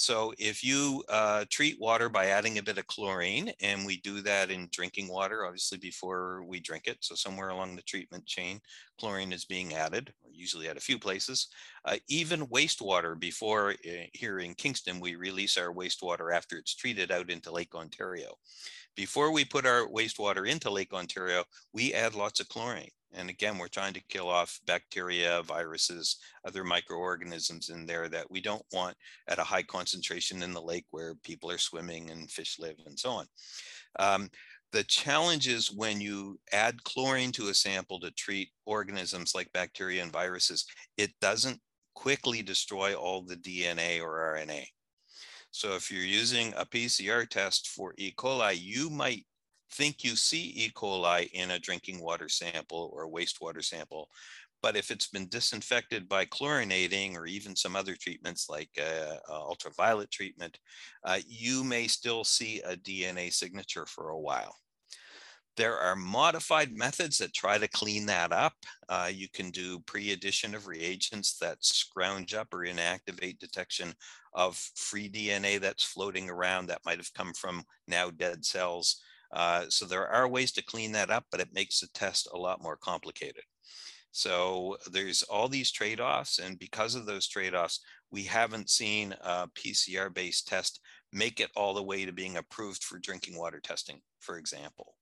So 0.00 0.32
if 0.38 0.64
you 0.64 1.04
uh, 1.10 1.44
treat 1.50 1.78
water 1.78 2.08
by 2.08 2.28
adding 2.28 2.56
a 2.56 2.62
bit 2.62 2.78
of 2.78 2.86
chlorine, 2.86 3.52
and 3.60 3.84
we 3.84 3.98
do 3.98 4.22
that 4.22 4.50
in 4.50 4.70
drinking 4.72 5.08
water, 5.08 5.44
obviously 5.44 5.76
before 5.76 6.42
we 6.46 6.58
drink 6.58 6.86
it. 6.86 6.96
So 7.00 7.14
somewhere 7.14 7.50
along 7.50 7.76
the 7.76 7.82
treatment 7.82 8.24
chain, 8.24 8.60
chlorine 8.98 9.30
is 9.30 9.44
being 9.44 9.74
added, 9.74 10.10
usually 10.32 10.68
at 10.68 10.78
a 10.78 10.80
few 10.80 10.98
places. 10.98 11.48
Uh, 11.84 11.96
even 12.08 12.46
wastewater 12.46 13.20
before 13.20 13.72
uh, 13.72 14.06
here 14.14 14.38
in 14.38 14.54
Kingston, 14.54 15.00
we 15.00 15.16
release 15.16 15.58
our 15.58 15.74
wastewater 15.74 16.34
after 16.34 16.56
it's 16.56 16.74
treated 16.74 17.10
out 17.10 17.28
into 17.28 17.52
Lake 17.52 17.74
Ontario. 17.74 18.32
Before 18.96 19.30
we 19.30 19.44
put 19.44 19.66
our 19.66 19.86
wastewater 19.86 20.48
into 20.48 20.70
Lake 20.70 20.94
Ontario, 20.94 21.44
we 21.74 21.92
add 21.92 22.14
lots 22.14 22.40
of 22.40 22.48
chlorine. 22.48 22.88
And 23.12 23.28
again, 23.28 23.58
we're 23.58 23.68
trying 23.68 23.94
to 23.94 24.02
kill 24.08 24.28
off 24.28 24.60
bacteria, 24.66 25.42
viruses, 25.42 26.16
other 26.46 26.64
microorganisms 26.64 27.68
in 27.68 27.86
there 27.86 28.08
that 28.08 28.30
we 28.30 28.40
don't 28.40 28.64
want 28.72 28.96
at 29.28 29.38
a 29.38 29.44
high 29.44 29.62
concentration 29.62 30.42
in 30.42 30.52
the 30.52 30.62
lake 30.62 30.86
where 30.90 31.14
people 31.16 31.50
are 31.50 31.58
swimming 31.58 32.10
and 32.10 32.30
fish 32.30 32.58
live 32.58 32.76
and 32.86 32.98
so 32.98 33.10
on. 33.10 33.26
Um, 33.98 34.30
the 34.72 34.84
challenge 34.84 35.48
is 35.48 35.72
when 35.72 36.00
you 36.00 36.38
add 36.52 36.84
chlorine 36.84 37.32
to 37.32 37.48
a 37.48 37.54
sample 37.54 37.98
to 38.00 38.10
treat 38.12 38.50
organisms 38.66 39.34
like 39.34 39.52
bacteria 39.52 40.02
and 40.02 40.12
viruses, 40.12 40.64
it 40.96 41.10
doesn't 41.20 41.60
quickly 41.94 42.42
destroy 42.42 42.94
all 42.94 43.22
the 43.22 43.36
DNA 43.36 44.00
or 44.00 44.36
RNA. 44.36 44.64
So 45.50 45.74
if 45.74 45.90
you're 45.90 46.04
using 46.04 46.54
a 46.56 46.64
PCR 46.64 47.28
test 47.28 47.68
for 47.68 47.94
E. 47.98 48.12
coli, 48.16 48.56
you 48.60 48.88
might 48.88 49.26
think 49.72 50.04
you 50.04 50.16
see 50.16 50.52
E. 50.56 50.70
coli 50.74 51.30
in 51.32 51.52
a 51.52 51.58
drinking 51.58 52.00
water 52.00 52.28
sample 52.28 52.90
or 52.92 53.04
a 53.04 53.10
wastewater 53.10 53.64
sample. 53.64 54.08
But 54.62 54.76
if 54.76 54.90
it's 54.90 55.08
been 55.08 55.28
disinfected 55.28 56.08
by 56.08 56.26
chlorinating 56.26 57.14
or 57.16 57.26
even 57.26 57.56
some 57.56 57.76
other 57.76 57.96
treatments 57.96 58.48
like 58.50 58.70
uh, 58.78 59.16
uh, 59.28 59.40
ultraviolet 59.40 60.10
treatment, 60.10 60.58
uh, 61.04 61.18
you 61.26 61.64
may 61.64 61.86
still 61.86 62.24
see 62.24 62.60
a 62.60 62.76
DNA 62.76 63.32
signature 63.32 63.86
for 63.86 64.10
a 64.10 64.18
while. 64.18 64.54
There 65.56 65.78
are 65.78 65.96
modified 65.96 66.72
methods 66.72 67.18
that 67.18 67.34
try 67.34 67.58
to 67.58 67.68
clean 67.68 68.06
that 68.06 68.32
up. 68.32 68.54
Uh, 68.88 69.10
you 69.12 69.28
can 69.32 69.50
do 69.50 69.80
pre-addition 69.80 70.54
of 70.54 70.66
reagents 70.66 71.38
that 71.38 71.64
scrounge 71.64 72.34
up 72.34 72.48
or 72.52 72.64
inactivate 72.64 73.38
detection 73.38 73.94
of 74.34 74.56
free 74.76 75.08
DNA 75.08 75.60
that's 75.60 75.84
floating 75.84 76.30
around 76.30 76.66
that 76.66 76.84
might 76.84 76.98
have 76.98 77.12
come 77.14 77.32
from 77.32 77.64
now 77.88 78.10
dead 78.10 78.44
cells. 78.44 79.02
Uh, 79.32 79.64
so 79.68 79.84
there 79.84 80.08
are 80.08 80.28
ways 80.28 80.52
to 80.52 80.64
clean 80.64 80.92
that 80.92 81.10
up, 81.10 81.24
but 81.30 81.40
it 81.40 81.54
makes 81.54 81.80
the 81.80 81.88
test 81.88 82.28
a 82.32 82.38
lot 82.38 82.62
more 82.62 82.76
complicated. 82.76 83.44
So 84.12 84.76
there's 84.90 85.22
all 85.22 85.48
these 85.48 85.70
trade-offs, 85.70 86.38
and 86.38 86.58
because 86.58 86.94
of 86.96 87.06
those 87.06 87.28
trade-offs, 87.28 87.80
we 88.10 88.24
haven't 88.24 88.70
seen 88.70 89.14
a 89.20 89.48
PCR-based 89.48 90.48
test 90.48 90.80
make 91.12 91.40
it 91.40 91.50
all 91.54 91.74
the 91.74 91.82
way 91.82 92.04
to 92.04 92.12
being 92.12 92.36
approved 92.36 92.82
for 92.82 92.98
drinking 92.98 93.36
water 93.36 93.60
testing, 93.60 94.00
for 94.18 94.36
example. 94.36 94.94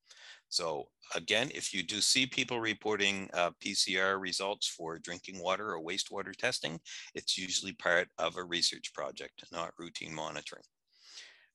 So 0.50 0.88
again, 1.14 1.50
if 1.54 1.74
you 1.74 1.82
do 1.82 2.00
see 2.00 2.26
people 2.26 2.60
reporting 2.60 3.28
uh, 3.34 3.50
PCR 3.62 4.20
results 4.20 4.66
for 4.66 4.98
drinking 4.98 5.42
water 5.42 5.74
or 5.74 5.82
wastewater 5.82 6.34
testing, 6.34 6.80
it's 7.14 7.36
usually 7.36 7.72
part 7.72 8.08
of 8.18 8.36
a 8.36 8.44
research 8.44 8.92
project, 8.94 9.44
not 9.52 9.74
routine 9.78 10.14
monitoring. 10.14 10.64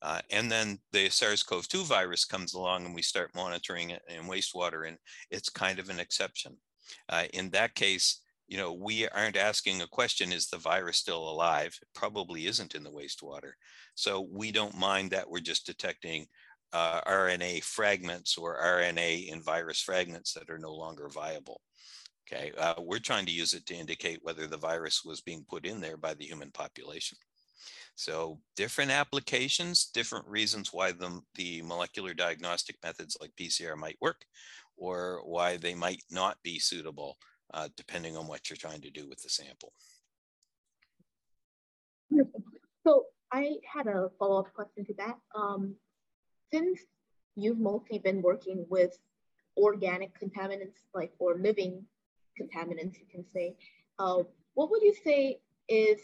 Uh, 0.03 0.19
and 0.31 0.51
then 0.51 0.77
the 0.91 1.10
SARS-CoV-2 1.10 1.86
virus 1.86 2.25
comes 2.25 2.53
along 2.53 2.86
and 2.86 2.93
we 2.93 3.01
start 3.01 3.33
monitoring 3.33 3.89
it 3.89 4.01
in 4.10 4.25
wastewater 4.25 4.86
and 4.88 4.98
it's 5.31 5.50
kind 5.50 5.79
of 5.79 5.89
an 5.89 6.00
exception. 6.00 6.57
Uh, 7.07 7.24
in 7.33 7.50
that 7.51 7.74
case, 7.74 8.19
you 8.50 8.57
know, 8.57 8.74
we 8.74 9.07
aren't 9.07 9.38
asking 9.38 9.81
a 9.81 9.88
question, 9.88 10.33
is 10.33 10.48
the 10.48 10.57
virus 10.57 10.98
still 10.98 11.29
alive? 11.29 11.74
It 11.81 11.88
probably 11.95 12.48
isn't 12.48 12.75
in 12.75 12.83
the 12.83 12.91
wastewater. 12.91 13.53
So 13.95 14.27
we 14.29 14.51
don't 14.51 14.77
mind 14.77 15.12
that 15.12 15.29
we're 15.29 15.39
just 15.39 15.65
detecting 15.65 16.27
uh, 16.74 17.00
RNA 17.07 17.63
fragments 17.63 18.38
or 18.38 18.62
RNA 18.62 19.29
in 19.29 19.41
virus 19.41 19.79
fragments 19.79 20.33
that 20.33 20.50
are 20.50 20.57
no 20.57 20.74
longer 20.74 21.07
viable. 21.07 21.62
Okay, 22.27 22.51
uh, 22.57 22.75
we're 22.79 23.00
trying 23.00 23.25
to 23.25 23.31
use 23.31 23.53
it 23.53 23.65
to 23.67 23.75
indicate 23.75 24.19
whether 24.24 24.48
the 24.48 24.57
virus 24.57 25.03
was 25.05 25.22
being 25.22 25.45
put 25.50 25.65
in 25.65 25.79
there 25.79 25.98
by 25.98 26.13
the 26.13 26.25
human 26.25 26.51
population. 26.51 27.17
So 27.95 28.39
different 28.55 28.91
applications, 28.91 29.86
different 29.86 30.27
reasons 30.27 30.74
why 30.74 30.91
the, 30.91 31.22
the 31.36 31.62
molecular 31.62 32.13
diagnostic 32.13 32.77
methods 32.83 33.17
like 33.22 33.31
PCR 33.39 33.77
might 33.77 33.98
work 34.01 34.25
or 34.77 35.22
why 35.25 35.57
they 35.57 35.75
might 35.75 36.03
not 36.10 36.38
be 36.43 36.60
suitable 36.60 37.17
uh, 37.53 37.69
depending 37.77 38.17
on 38.17 38.27
what 38.27 38.50
you're 38.50 38.57
trying 38.57 38.81
to 38.81 38.89
do 38.89 39.07
with 39.07 39.22
the 39.22 39.29
sample. 39.29 39.74
So 42.86 43.05
I 43.31 43.57
had 43.72 43.88
a 43.88 44.10
follow-up 44.19 44.53
question 44.53 44.86
to 44.86 44.93
that. 44.95 45.17
Um, 45.36 45.75
since 46.51 46.79
you've 47.36 47.60
mostly 47.60 48.00
been 48.00 48.22
working 48.22 48.65
with 48.69 48.98
organic 49.57 50.12
contaminants, 50.19 50.77
like 50.93 51.12
or 51.19 51.36
living 51.36 51.83
contaminants, 52.39 53.00
you 53.00 53.05
can 53.12 53.25
say, 53.33 53.55
uh, 54.00 54.24
what 54.53 54.69
would 54.69 54.81
you 54.81 54.93
say 55.03 55.39
is 55.69 56.00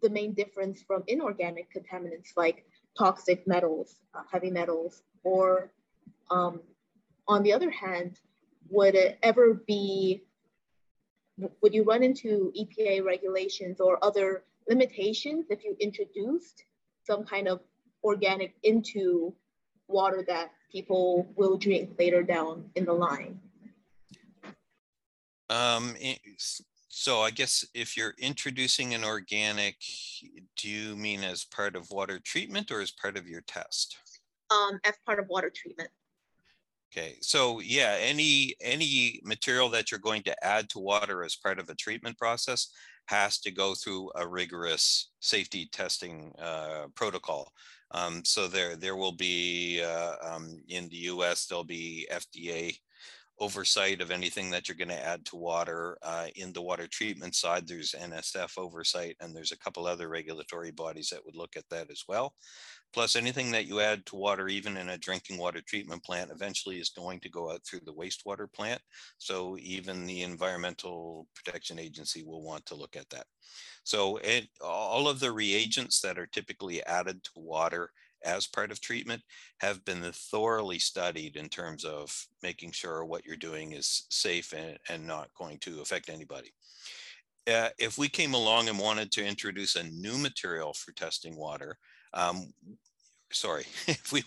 the 0.00 0.10
main 0.10 0.32
difference 0.32 0.82
from 0.82 1.04
inorganic 1.06 1.68
contaminants 1.72 2.36
like 2.36 2.64
toxic 2.96 3.46
metals, 3.46 3.96
uh, 4.14 4.22
heavy 4.30 4.50
metals, 4.50 5.02
or 5.24 5.70
um, 6.30 6.60
on 7.28 7.42
the 7.42 7.52
other 7.52 7.70
hand, 7.70 8.18
would 8.70 8.94
it 8.94 9.18
ever 9.22 9.54
be, 9.54 10.22
would 11.60 11.74
you 11.74 11.84
run 11.84 12.02
into 12.02 12.52
EPA 12.58 13.04
regulations 13.04 13.80
or 13.80 14.02
other 14.02 14.44
limitations 14.68 15.46
if 15.50 15.64
you 15.64 15.76
introduced 15.80 16.64
some 17.04 17.24
kind 17.24 17.48
of 17.48 17.60
organic 18.04 18.54
into 18.62 19.34
water 19.88 20.24
that 20.26 20.50
people 20.70 21.28
will 21.36 21.56
drink 21.56 21.90
later 21.98 22.22
down 22.22 22.70
in 22.74 22.84
the 22.84 22.92
line? 22.92 23.38
Um, 25.50 25.94
so 26.94 27.22
I 27.22 27.30
guess 27.30 27.64
if 27.72 27.96
you're 27.96 28.14
introducing 28.18 28.92
an 28.92 29.02
organic, 29.02 29.76
do 30.58 30.68
you 30.68 30.94
mean 30.94 31.24
as 31.24 31.42
part 31.42 31.74
of 31.74 31.90
water 31.90 32.20
treatment 32.22 32.70
or 32.70 32.82
as 32.82 32.90
part 32.90 33.16
of 33.16 33.26
your 33.26 33.40
test? 33.40 33.96
Um, 34.50 34.78
as 34.84 34.92
part 35.06 35.18
of 35.18 35.26
water 35.28 35.50
treatment. 35.50 35.88
Okay, 36.92 37.16
so 37.22 37.60
yeah, 37.60 37.96
any 37.98 38.54
any 38.60 39.22
material 39.24 39.70
that 39.70 39.90
you're 39.90 40.00
going 40.00 40.22
to 40.24 40.44
add 40.44 40.68
to 40.68 40.80
water 40.80 41.24
as 41.24 41.34
part 41.34 41.58
of 41.58 41.70
a 41.70 41.74
treatment 41.74 42.18
process 42.18 42.68
has 43.06 43.40
to 43.40 43.50
go 43.50 43.74
through 43.74 44.10
a 44.14 44.28
rigorous 44.28 45.12
safety 45.20 45.70
testing 45.72 46.34
uh, 46.38 46.88
protocol. 46.94 47.50
Um, 47.92 48.22
so 48.26 48.48
there 48.48 48.76
there 48.76 48.96
will 48.96 49.16
be 49.16 49.82
uh, 49.82 50.16
um, 50.22 50.62
in 50.68 50.90
the 50.90 50.96
U.S. 50.96 51.46
there'll 51.46 51.64
be 51.64 52.06
FDA 52.12 52.76
oversight 53.42 54.00
of 54.00 54.12
anything 54.12 54.50
that 54.50 54.68
you're 54.68 54.76
going 54.76 54.86
to 54.88 55.06
add 55.06 55.24
to 55.24 55.36
water. 55.36 55.98
Uh, 56.02 56.28
in 56.36 56.52
the 56.52 56.62
water 56.62 56.86
treatment 56.86 57.34
side, 57.34 57.66
there's 57.66 57.92
NSF 57.98 58.56
oversight, 58.56 59.16
and 59.20 59.34
there's 59.34 59.50
a 59.50 59.58
couple 59.58 59.84
other 59.84 60.08
regulatory 60.08 60.70
bodies 60.70 61.08
that 61.10 61.24
would 61.24 61.34
look 61.34 61.56
at 61.56 61.68
that 61.68 61.90
as 61.90 62.04
well. 62.06 62.34
Plus, 62.92 63.16
anything 63.16 63.50
that 63.50 63.66
you 63.66 63.80
add 63.80 64.06
to 64.06 64.16
water, 64.16 64.46
even 64.46 64.76
in 64.76 64.90
a 64.90 64.98
drinking 64.98 65.38
water 65.38 65.60
treatment 65.60 66.04
plant, 66.04 66.30
eventually 66.30 66.76
is 66.76 66.90
going 66.90 67.18
to 67.20 67.28
go 67.28 67.50
out 67.50 67.66
through 67.66 67.80
the 67.84 67.92
wastewater 67.92 68.46
plant. 68.52 68.80
So 69.18 69.56
even 69.60 70.06
the 70.06 70.22
Environmental 70.22 71.26
Protection 71.34 71.80
Agency 71.80 72.22
will 72.22 72.44
want 72.44 72.64
to 72.66 72.76
look 72.76 72.94
at 72.94 73.10
that. 73.10 73.26
So 73.82 74.18
it, 74.18 74.46
all 74.64 75.08
of 75.08 75.18
the 75.18 75.32
reagents 75.32 76.00
that 76.02 76.18
are 76.18 76.26
typically 76.26 76.84
added 76.84 77.24
to 77.24 77.30
water 77.34 77.90
as 78.24 78.46
part 78.46 78.70
of 78.70 78.80
treatment 78.80 79.22
have 79.58 79.84
been 79.84 80.02
thoroughly 80.12 80.78
studied 80.78 81.36
in 81.36 81.48
terms 81.48 81.84
of 81.84 82.26
making 82.42 82.72
sure 82.72 83.04
what 83.04 83.24
you're 83.24 83.36
doing 83.36 83.72
is 83.72 84.06
safe 84.10 84.52
and, 84.52 84.78
and 84.88 85.06
not 85.06 85.28
going 85.38 85.58
to 85.58 85.80
affect 85.80 86.08
anybody. 86.08 86.52
Uh, 87.50 87.68
if 87.78 87.98
we 87.98 88.08
came 88.08 88.34
along 88.34 88.68
and 88.68 88.78
wanted 88.78 89.10
to 89.10 89.24
introduce 89.24 89.74
a 89.74 89.82
new 89.84 90.16
material 90.16 90.72
for 90.72 90.92
testing 90.92 91.36
water, 91.36 91.76
um, 92.14 92.52
sorry, 93.32 93.64
if 93.86 94.12
we 94.12 94.22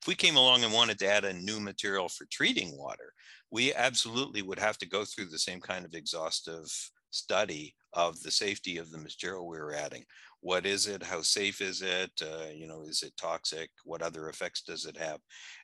if 0.00 0.06
we 0.06 0.14
came 0.14 0.36
along 0.36 0.62
and 0.62 0.72
wanted 0.72 0.98
to 0.98 1.06
add 1.06 1.24
a 1.24 1.32
new 1.32 1.58
material 1.58 2.08
for 2.08 2.26
treating 2.30 2.76
water, 2.76 3.12
we 3.50 3.74
absolutely 3.74 4.42
would 4.42 4.58
have 4.58 4.78
to 4.78 4.88
go 4.88 5.04
through 5.04 5.26
the 5.26 5.38
same 5.38 5.60
kind 5.60 5.84
of 5.84 5.94
exhaustive 5.94 6.70
study 7.10 7.74
of 7.92 8.22
the 8.22 8.30
safety 8.30 8.78
of 8.78 8.90
the 8.90 8.98
material 8.98 9.48
we 9.48 9.58
were 9.58 9.74
adding. 9.74 10.04
What 10.42 10.64
is 10.64 10.86
it? 10.86 11.02
How 11.02 11.20
safe 11.20 11.60
is 11.60 11.82
it? 11.82 12.10
Uh, 12.22 12.48
you 12.54 12.66
know, 12.66 12.82
is 12.82 13.02
it 13.02 13.16
toxic? 13.16 13.70
What 13.84 14.02
other 14.02 14.28
effects 14.28 14.62
does 14.62 14.86
it 14.86 14.96
have? 14.96 15.20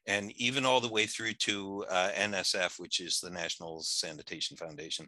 And 0.07 0.33
even 0.33 0.67
all 0.67 0.81
the 0.81 0.93
way 0.93 1.07
through 1.07 1.33
to 1.33 1.85
uh, 1.89 2.11
NSF, 2.15 2.79
which 2.79 3.01
is 3.01 3.19
the 3.19 3.31
National 3.31 3.81
Sanitation 3.83 4.57
Foundation. 4.57 5.07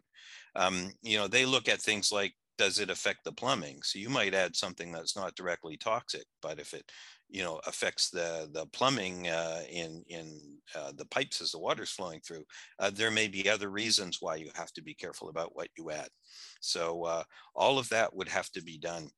Um, 0.55 0.91
you 1.01 1.17
know, 1.17 1.27
they 1.27 1.45
look 1.45 1.69
at 1.69 1.81
things 1.81 2.11
like 2.11 2.33
does 2.59 2.77
it 2.77 2.89
affect 2.89 3.23
the 3.23 3.31
plumbing? 3.31 3.81
So 3.83 3.99
you 3.99 4.09
might 4.09 4.33
add 4.33 4.53
something 4.53 4.91
that's 4.91 5.15
not 5.15 5.33
directly 5.35 5.77
toxic, 5.77 6.25
but 6.41 6.59
if 6.59 6.73
it, 6.73 6.91
you 7.29 7.41
know, 7.41 7.61
affects 7.65 8.09
the 8.09 8.49
the 8.51 8.65
plumbing 8.73 9.29
uh, 9.29 9.61
in 9.71 10.03
in 10.09 10.39
uh, 10.75 10.91
the 10.97 11.05
pipes 11.05 11.39
as 11.41 11.51
the 11.51 11.59
water's 11.59 11.89
flowing 11.89 12.19
through, 12.19 12.43
uh, 12.79 12.89
there 12.93 13.11
may 13.11 13.29
be 13.29 13.49
other 13.49 13.69
reasons 13.69 14.17
why 14.19 14.35
you 14.35 14.51
have 14.55 14.73
to 14.73 14.83
be 14.83 14.93
careful 14.93 15.29
about 15.29 15.55
what 15.55 15.69
you 15.77 15.89
add. 15.89 16.09
So 16.59 17.05
uh, 17.05 17.23
all 17.55 17.79
of 17.79 17.87
that 17.89 18.13
would 18.13 18.27
have 18.27 18.49
to 18.51 18.61
be 18.61 18.77
done. 18.77 19.09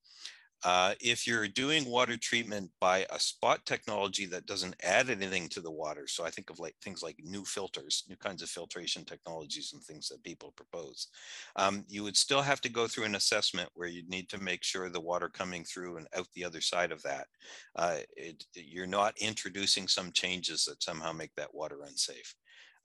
Uh, 0.64 0.94
if 1.02 1.26
you're 1.26 1.48
doing 1.48 1.86
water 1.86 2.16
treatment 2.18 2.70
by 2.80 3.06
a 3.10 3.20
spot 3.20 3.66
technology 3.66 4.28
that 4.28 4.46
doesn't 4.46 4.76
add 4.84 5.10
anything 5.10 5.50
to 5.50 5.60
the 5.60 5.72
water, 5.72 6.06
so 6.08 6.24
I 6.24 6.30
think 6.30 6.52
of 6.52 6.60
like 6.60 6.76
things 6.84 7.02
like 7.02 7.18
new 7.24 7.44
filters, 7.44 8.04
new 8.08 8.16
kinds 8.16 8.44
of 8.44 8.50
filtration 8.50 9.04
technologies 9.04 9.74
and 9.74 9.82
things 9.82 10.08
that 10.10 10.24
people 10.24 10.52
propose, 10.56 11.08
um, 11.56 11.84
you 11.88 12.04
would 12.04 12.16
still 12.16 12.42
have 12.44 12.62
to 12.62 12.70
go 12.70 12.88
through 12.88 13.06
an 13.06 13.16
assessment 13.16 13.70
where 13.74 13.88
you'd 13.88 14.10
need 14.10 14.30
to 14.30 14.44
make 14.44 14.64
sure 14.64 14.90
the 14.90 15.00
water 15.00 15.30
coming 15.30 15.64
through 15.64 15.98
and 15.98 16.08
out 16.16 16.28
the 16.36 16.44
other 16.46 16.62
side 16.62 16.92
of 16.92 17.02
that, 17.02 17.28
uh, 17.76 17.98
it, 18.16 18.46
you're 18.54 18.86
not 18.86 19.18
introducing 19.20 19.88
some 19.88 20.12
changes 20.12 20.66
that 20.66 20.84
somehow 20.84 21.12
make 21.12 21.34
that 21.36 21.54
water 21.54 21.80
unsafe. 21.88 22.36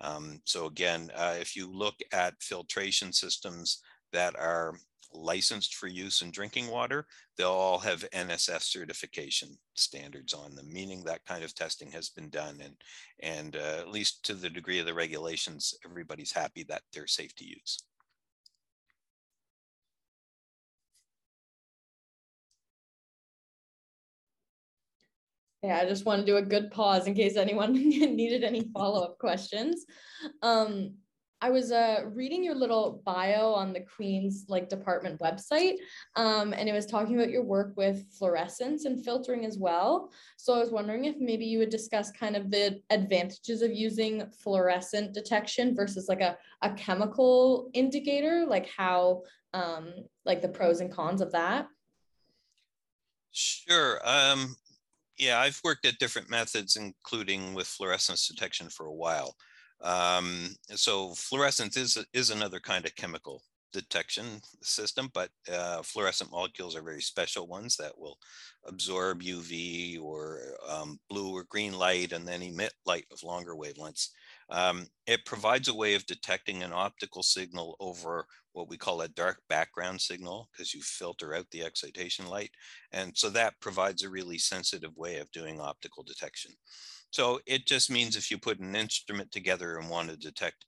Um, 0.00 0.40
so 0.44 0.66
again, 0.66 1.10
uh, 1.14 1.36
if 1.40 1.56
you 1.56 1.70
look 1.70 1.96
at 2.12 2.42
filtration 2.42 3.12
systems 3.12 3.82
that 4.12 4.34
are 4.38 4.74
licensed 5.12 5.74
for 5.74 5.86
use 5.86 6.22
in 6.22 6.30
drinking 6.30 6.68
water, 6.68 7.06
they'll 7.36 7.48
all 7.48 7.78
have 7.78 8.08
NSF 8.12 8.62
certification 8.62 9.56
standards 9.74 10.34
on 10.34 10.54
them, 10.54 10.72
meaning 10.72 11.04
that 11.04 11.24
kind 11.26 11.44
of 11.44 11.54
testing 11.54 11.90
has 11.92 12.08
been 12.08 12.28
done. 12.30 12.60
And, 12.62 12.74
and 13.20 13.56
uh, 13.56 13.78
at 13.80 13.88
least 13.88 14.24
to 14.26 14.34
the 14.34 14.50
degree 14.50 14.78
of 14.78 14.86
the 14.86 14.94
regulations, 14.94 15.74
everybody's 15.84 16.32
happy 16.32 16.64
that 16.64 16.82
they're 16.92 17.06
safe 17.06 17.34
to 17.36 17.44
use. 17.44 17.78
Yeah, 25.62 25.80
I 25.82 25.88
just 25.88 26.04
want 26.04 26.20
to 26.20 26.26
do 26.26 26.36
a 26.36 26.42
good 26.42 26.70
pause 26.70 27.08
in 27.08 27.14
case 27.14 27.36
anyone 27.36 27.72
needed 27.74 28.44
any 28.44 28.70
follow-up 28.72 29.18
questions. 29.18 29.84
Um, 30.40 30.94
I 31.42 31.50
was 31.50 31.70
uh, 31.70 32.04
reading 32.14 32.42
your 32.42 32.54
little 32.54 33.02
bio 33.04 33.52
on 33.52 33.72
the 33.72 33.80
Queen's 33.80 34.46
like 34.48 34.70
department 34.70 35.20
website, 35.20 35.74
um, 36.14 36.54
and 36.54 36.68
it 36.68 36.72
was 36.72 36.86
talking 36.86 37.14
about 37.14 37.30
your 37.30 37.42
work 37.42 37.74
with 37.76 38.06
fluorescence 38.18 38.86
and 38.86 39.04
filtering 39.04 39.44
as 39.44 39.58
well. 39.58 40.10
So 40.38 40.54
I 40.54 40.58
was 40.58 40.70
wondering 40.70 41.04
if 41.04 41.16
maybe 41.18 41.44
you 41.44 41.58
would 41.58 41.68
discuss 41.68 42.10
kind 42.10 42.36
of 42.36 42.50
the 42.50 42.80
advantages 42.88 43.60
of 43.60 43.72
using 43.72 44.30
fluorescent 44.42 45.12
detection 45.12 45.76
versus 45.76 46.08
like 46.08 46.22
a, 46.22 46.38
a 46.62 46.72
chemical 46.72 47.70
indicator, 47.74 48.46
like 48.46 48.68
how 48.74 49.22
um, 49.52 49.92
like 50.24 50.40
the 50.40 50.48
pros 50.48 50.80
and 50.80 50.90
cons 50.90 51.20
of 51.20 51.32
that. 51.32 51.66
Sure. 53.32 54.00
Um, 54.04 54.56
yeah, 55.18 55.38
I've 55.38 55.60
worked 55.62 55.84
at 55.84 55.98
different 55.98 56.30
methods, 56.30 56.76
including 56.76 57.52
with 57.52 57.66
fluorescence 57.66 58.26
detection 58.26 58.70
for 58.70 58.86
a 58.86 58.92
while. 58.92 59.36
Um, 59.82 60.56
so 60.70 61.14
fluorescence 61.14 61.76
is, 61.76 61.98
is 62.12 62.30
another 62.30 62.60
kind 62.60 62.84
of 62.84 62.94
chemical 62.96 63.42
detection 63.72 64.40
system, 64.62 65.10
but 65.12 65.30
uh, 65.52 65.82
fluorescent 65.82 66.30
molecules 66.30 66.74
are 66.74 66.82
very 66.82 67.02
special 67.02 67.46
ones 67.46 67.76
that 67.76 67.96
will 67.98 68.16
absorb 68.66 69.22
UV 69.22 70.00
or 70.00 70.40
um, 70.68 70.98
blue 71.10 71.36
or 71.36 71.44
green 71.44 71.76
light 71.76 72.12
and 72.12 72.26
then 72.26 72.42
emit 72.42 72.72
light 72.86 73.04
of 73.12 73.22
longer 73.22 73.54
wavelengths. 73.54 74.08
Um, 74.48 74.86
it 75.06 75.26
provides 75.26 75.68
a 75.68 75.74
way 75.74 75.94
of 75.94 76.06
detecting 76.06 76.62
an 76.62 76.72
optical 76.72 77.22
signal 77.22 77.76
over 77.78 78.26
what 78.52 78.70
we 78.70 78.78
call 78.78 79.02
a 79.02 79.08
dark 79.08 79.38
background 79.50 80.00
signal 80.00 80.48
because 80.52 80.72
you 80.72 80.80
filter 80.80 81.34
out 81.34 81.46
the 81.50 81.62
excitation 81.62 82.26
light. 82.26 82.50
And 82.92 83.12
so 83.14 83.28
that 83.30 83.60
provides 83.60 84.02
a 84.02 84.08
really 84.08 84.38
sensitive 84.38 84.96
way 84.96 85.18
of 85.18 85.30
doing 85.32 85.60
optical 85.60 86.02
detection. 86.02 86.52
So 87.16 87.40
it 87.46 87.64
just 87.64 87.90
means 87.90 88.14
if 88.14 88.30
you 88.30 88.36
put 88.36 88.58
an 88.58 88.76
instrument 88.76 89.32
together 89.32 89.78
and 89.78 89.88
want 89.88 90.10
to 90.10 90.18
detect 90.18 90.66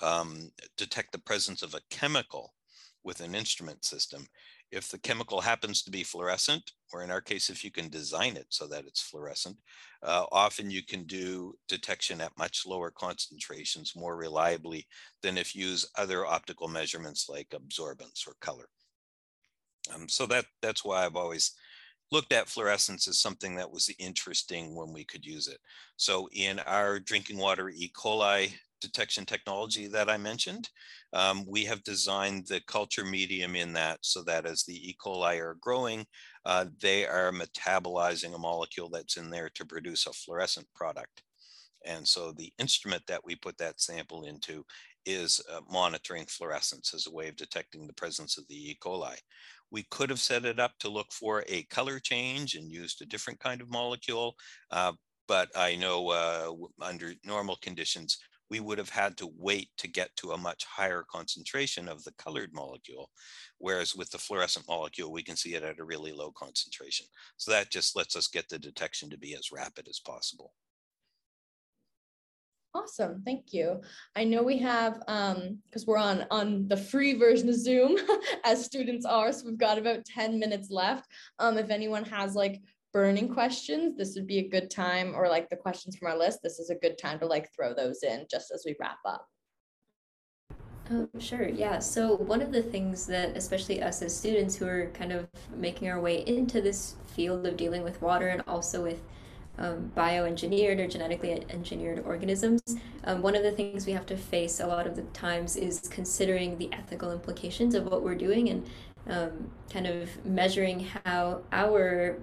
um, 0.00 0.52
detect 0.76 1.10
the 1.10 1.18
presence 1.18 1.60
of 1.60 1.74
a 1.74 1.80
chemical 1.90 2.54
with 3.02 3.20
an 3.20 3.34
instrument 3.34 3.84
system, 3.84 4.24
if 4.70 4.88
the 4.90 4.98
chemical 5.00 5.40
happens 5.40 5.82
to 5.82 5.90
be 5.90 6.04
fluorescent, 6.04 6.70
or 6.92 7.02
in 7.02 7.10
our 7.10 7.20
case, 7.20 7.50
if 7.50 7.64
you 7.64 7.72
can 7.72 7.88
design 7.88 8.36
it 8.36 8.46
so 8.48 8.68
that 8.68 8.84
it's 8.86 9.02
fluorescent, 9.02 9.56
uh, 10.04 10.24
often 10.30 10.70
you 10.70 10.84
can 10.84 11.02
do 11.02 11.52
detection 11.66 12.20
at 12.20 12.38
much 12.38 12.64
lower 12.64 12.92
concentrations 12.92 13.96
more 13.96 14.16
reliably 14.16 14.86
than 15.24 15.36
if 15.36 15.52
you 15.52 15.66
use 15.66 15.90
other 15.96 16.24
optical 16.24 16.68
measurements 16.68 17.28
like 17.28 17.48
absorbance 17.48 18.24
or 18.24 18.36
color. 18.40 18.68
Um, 19.92 20.08
so 20.08 20.26
that 20.26 20.44
that's 20.62 20.84
why 20.84 21.04
I've 21.04 21.16
always 21.16 21.56
looked 22.10 22.32
at 22.32 22.48
fluorescence 22.48 23.06
as 23.08 23.18
something 23.18 23.54
that 23.56 23.70
was 23.70 23.90
interesting 23.98 24.74
when 24.74 24.92
we 24.92 25.04
could 25.04 25.24
use 25.24 25.48
it. 25.48 25.58
So 25.96 26.28
in 26.32 26.58
our 26.60 26.98
drinking 26.98 27.38
water 27.38 27.68
E. 27.68 27.90
coli 27.94 28.52
detection 28.80 29.24
technology 29.24 29.88
that 29.88 30.08
I 30.08 30.16
mentioned, 30.16 30.70
um, 31.12 31.44
we 31.46 31.64
have 31.64 31.82
designed 31.82 32.46
the 32.46 32.60
culture 32.66 33.04
medium 33.04 33.56
in 33.56 33.72
that 33.72 33.98
so 34.02 34.22
that 34.22 34.46
as 34.46 34.62
the 34.62 34.90
E. 34.90 34.96
coli 35.04 35.38
are 35.40 35.56
growing, 35.60 36.06
uh, 36.44 36.66
they 36.80 37.06
are 37.06 37.32
metabolizing 37.32 38.34
a 38.34 38.38
molecule 38.38 38.88
that's 38.88 39.16
in 39.16 39.30
there 39.30 39.50
to 39.54 39.66
produce 39.66 40.06
a 40.06 40.12
fluorescent 40.12 40.66
product. 40.74 41.22
And 41.84 42.06
so 42.06 42.32
the 42.32 42.52
instrument 42.58 43.02
that 43.06 43.24
we 43.24 43.34
put 43.36 43.58
that 43.58 43.80
sample 43.80 44.24
into 44.24 44.64
is 45.06 45.40
uh, 45.52 45.60
monitoring 45.70 46.26
fluorescence 46.26 46.92
as 46.94 47.06
a 47.06 47.12
way 47.12 47.28
of 47.28 47.36
detecting 47.36 47.86
the 47.86 47.92
presence 47.94 48.36
of 48.36 48.46
the 48.48 48.70
E. 48.70 48.78
coli. 48.82 49.16
We 49.70 49.84
could 49.90 50.10
have 50.10 50.20
set 50.20 50.44
it 50.44 50.58
up 50.58 50.72
to 50.80 50.88
look 50.88 51.12
for 51.12 51.44
a 51.48 51.64
color 51.64 51.98
change 51.98 52.54
and 52.54 52.70
used 52.70 53.02
a 53.02 53.06
different 53.06 53.40
kind 53.40 53.60
of 53.60 53.70
molecule. 53.70 54.34
Uh, 54.70 54.92
but 55.26 55.50
I 55.54 55.76
know 55.76 56.08
uh, 56.08 56.52
under 56.80 57.12
normal 57.24 57.56
conditions, 57.60 58.18
we 58.50 58.60
would 58.60 58.78
have 58.78 58.88
had 58.88 59.16
to 59.18 59.30
wait 59.36 59.68
to 59.76 59.88
get 59.88 60.08
to 60.16 60.32
a 60.32 60.38
much 60.38 60.64
higher 60.64 61.04
concentration 61.10 61.88
of 61.88 62.02
the 62.04 62.12
colored 62.12 62.50
molecule. 62.54 63.10
Whereas 63.58 63.94
with 63.94 64.10
the 64.10 64.18
fluorescent 64.18 64.66
molecule, 64.68 65.12
we 65.12 65.22
can 65.22 65.36
see 65.36 65.54
it 65.54 65.62
at 65.62 65.78
a 65.78 65.84
really 65.84 66.12
low 66.12 66.32
concentration. 66.32 67.06
So 67.36 67.50
that 67.50 67.70
just 67.70 67.94
lets 67.94 68.16
us 68.16 68.26
get 68.26 68.48
the 68.48 68.58
detection 68.58 69.10
to 69.10 69.18
be 69.18 69.34
as 69.34 69.52
rapid 69.52 69.86
as 69.88 70.00
possible. 70.00 70.52
Awesome, 72.78 73.22
thank 73.24 73.52
you. 73.52 73.80
I 74.14 74.22
know 74.24 74.42
we 74.42 74.58
have, 74.58 75.02
um, 75.08 75.58
because 75.64 75.86
we're 75.86 75.98
on 75.98 76.24
on 76.30 76.68
the 76.68 76.76
free 76.76 77.14
version 77.14 77.48
of 77.48 77.56
Zoom, 77.56 77.96
as 78.44 78.64
students 78.64 79.04
are, 79.04 79.32
so 79.32 79.46
we've 79.46 79.58
got 79.58 79.78
about 79.78 80.04
10 80.04 80.38
minutes 80.38 80.70
left. 80.70 81.06
Um, 81.40 81.58
if 81.58 81.70
anyone 81.70 82.04
has 82.04 82.36
like 82.36 82.62
burning 82.92 83.32
questions, 83.32 83.96
this 83.96 84.14
would 84.14 84.28
be 84.28 84.38
a 84.38 84.48
good 84.48 84.70
time, 84.70 85.12
or 85.16 85.28
like 85.28 85.48
the 85.48 85.56
questions 85.56 85.96
from 85.96 86.08
our 86.08 86.16
list, 86.16 86.38
this 86.42 86.60
is 86.60 86.70
a 86.70 86.76
good 86.76 86.98
time 86.98 87.18
to 87.18 87.26
like 87.26 87.48
throw 87.52 87.74
those 87.74 88.04
in 88.04 88.26
just 88.30 88.52
as 88.52 88.62
we 88.64 88.76
wrap 88.78 88.98
up. 89.04 89.26
Um, 90.90 91.08
sure, 91.18 91.48
yeah. 91.48 91.80
So, 91.80 92.16
one 92.16 92.40
of 92.40 92.52
the 92.52 92.62
things 92.62 93.06
that, 93.06 93.36
especially 93.36 93.82
us 93.82 94.02
as 94.02 94.16
students 94.16 94.54
who 94.54 94.66
are 94.66 94.86
kind 94.94 95.12
of 95.12 95.28
making 95.56 95.90
our 95.90 96.00
way 96.00 96.24
into 96.26 96.60
this 96.60 96.94
field 97.06 97.46
of 97.46 97.56
dealing 97.56 97.82
with 97.82 98.00
water 98.00 98.28
and 98.28 98.42
also 98.46 98.84
with 98.84 99.02
um, 99.58 99.92
bioengineered 99.96 100.78
or 100.78 100.86
genetically 100.86 101.44
engineered 101.50 102.04
organisms, 102.04 102.62
um, 103.04 103.22
one 103.22 103.34
of 103.34 103.42
the 103.42 103.52
things 103.52 103.86
we 103.86 103.92
have 103.92 104.06
to 104.06 104.16
face 104.16 104.60
a 104.60 104.66
lot 104.66 104.86
of 104.86 104.96
the 104.96 105.02
times 105.02 105.56
is 105.56 105.88
considering 105.90 106.58
the 106.58 106.72
ethical 106.72 107.12
implications 107.12 107.74
of 107.74 107.86
what 107.86 108.02
we're 108.02 108.14
doing 108.14 108.48
and 108.48 108.66
um, 109.08 109.50
kind 109.70 109.86
of 109.86 110.24
measuring 110.24 110.86
how 111.04 111.40
our 111.52 112.18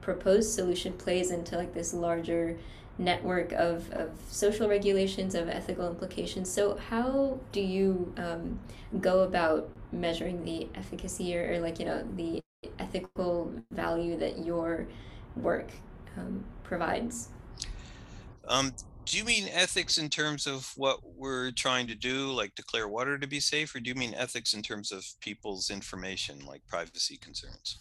proposed 0.00 0.52
solution 0.52 0.92
plays 0.94 1.30
into 1.30 1.56
like 1.56 1.74
this 1.74 1.92
larger 1.92 2.56
network 2.98 3.52
of, 3.52 3.90
of 3.92 4.10
social 4.28 4.68
regulations 4.68 5.34
of 5.34 5.48
ethical 5.48 5.88
implications. 5.88 6.50
So 6.50 6.76
how 6.76 7.38
do 7.52 7.60
you 7.60 8.12
um, 8.16 8.58
go 9.00 9.20
about 9.20 9.70
measuring 9.92 10.44
the 10.44 10.68
efficacy 10.74 11.36
or, 11.36 11.54
or, 11.54 11.60
like 11.60 11.78
you 11.80 11.86
know 11.86 12.06
the 12.16 12.40
ethical 12.78 13.52
value 13.72 14.16
that 14.18 14.44
your 14.44 14.86
work 15.36 15.70
um, 16.16 16.44
provides 16.62 17.28
um, 18.48 18.72
do 19.04 19.18
you 19.18 19.24
mean 19.24 19.48
ethics 19.52 19.98
in 19.98 20.08
terms 20.08 20.46
of 20.46 20.72
what 20.76 20.98
we're 21.16 21.50
trying 21.52 21.86
to 21.86 21.94
do 21.94 22.30
like 22.32 22.54
declare 22.54 22.88
water 22.88 23.18
to 23.18 23.26
be 23.26 23.40
safe 23.40 23.74
or 23.74 23.80
do 23.80 23.88
you 23.88 23.94
mean 23.94 24.14
ethics 24.14 24.54
in 24.54 24.62
terms 24.62 24.92
of 24.92 25.04
people's 25.20 25.70
information 25.70 26.44
like 26.46 26.66
privacy 26.68 27.16
concerns 27.16 27.80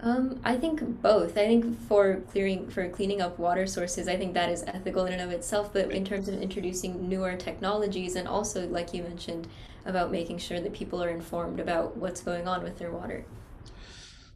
um, 0.00 0.40
I 0.44 0.56
think 0.56 1.00
both. 1.00 1.38
I 1.38 1.46
think 1.46 1.80
for 1.88 2.16
clearing 2.30 2.68
for 2.68 2.88
cleaning 2.88 3.22
up 3.22 3.38
water 3.38 3.66
sources, 3.66 4.08
I 4.08 4.16
think 4.16 4.34
that 4.34 4.50
is 4.50 4.62
ethical 4.66 5.06
in 5.06 5.14
and 5.14 5.22
of 5.22 5.30
itself. 5.30 5.72
But 5.72 5.90
in 5.90 6.04
terms 6.04 6.28
of 6.28 6.40
introducing 6.40 7.08
newer 7.08 7.34
technologies, 7.34 8.14
and 8.14 8.28
also 8.28 8.68
like 8.68 8.92
you 8.92 9.02
mentioned 9.02 9.48
about 9.86 10.10
making 10.10 10.38
sure 10.38 10.60
that 10.60 10.74
people 10.74 11.02
are 11.02 11.08
informed 11.08 11.60
about 11.60 11.96
what's 11.96 12.20
going 12.20 12.46
on 12.46 12.62
with 12.62 12.78
their 12.78 12.90
water. 12.90 13.24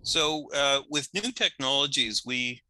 So 0.02 0.48
uh, 0.54 0.80
with 0.88 1.08
new 1.12 1.30
technologies, 1.30 2.22
we 2.24 2.62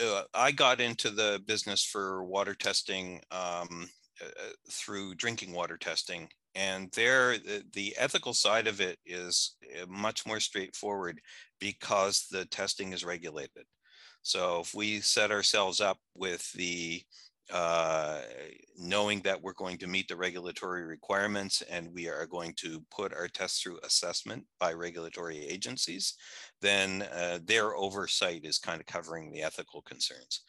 uh, 0.00 0.22
I 0.34 0.52
got 0.52 0.80
into 0.80 1.10
the 1.10 1.40
business 1.46 1.84
for 1.84 2.24
water 2.24 2.54
testing 2.54 3.20
um, 3.30 3.88
uh, 4.20 4.50
through 4.70 5.14
drinking 5.16 5.52
water 5.52 5.76
testing 5.76 6.28
and 6.54 6.90
there 6.92 7.38
the, 7.38 7.64
the, 7.72 7.94
ethical 7.96 8.34
side 8.34 8.66
of 8.66 8.80
it 8.80 8.98
is 9.06 9.56
eh, 9.74 9.84
much 9.88 10.26
more 10.26 10.40
straightforward 10.40 11.20
because 11.60 12.26
the 12.30 12.44
testing 12.46 12.92
is 12.92 13.04
regulated. 13.04 13.64
So 14.22 14.60
if 14.60 14.74
we 14.74 15.00
set 15.00 15.30
ourselves 15.30 15.80
up 15.80 15.98
with 16.14 16.52
the 16.52 17.02
uh, 17.52 18.20
knowing 18.78 19.20
that 19.20 19.40
we're 19.40 19.52
going 19.52 19.76
to 19.78 19.86
meet 19.86 20.08
the 20.08 20.16
regulatory 20.16 20.84
requirements 20.84 21.62
and 21.70 21.92
we 21.92 22.08
are 22.08 22.26
going 22.26 22.54
to 22.56 22.82
put 22.90 23.12
our 23.12 23.28
tests 23.28 23.60
through 23.60 23.78
assessment 23.84 24.44
by 24.58 24.72
regulatory 24.72 25.46
agencies, 25.46 26.14
then 26.62 27.02
uh, 27.14 27.38
their 27.44 27.76
oversight 27.76 28.44
is 28.44 28.58
kind 28.58 28.80
of 28.80 28.86
covering 28.86 29.30
the 29.30 29.42
ethical 29.42 29.82
concerns. 29.82 30.40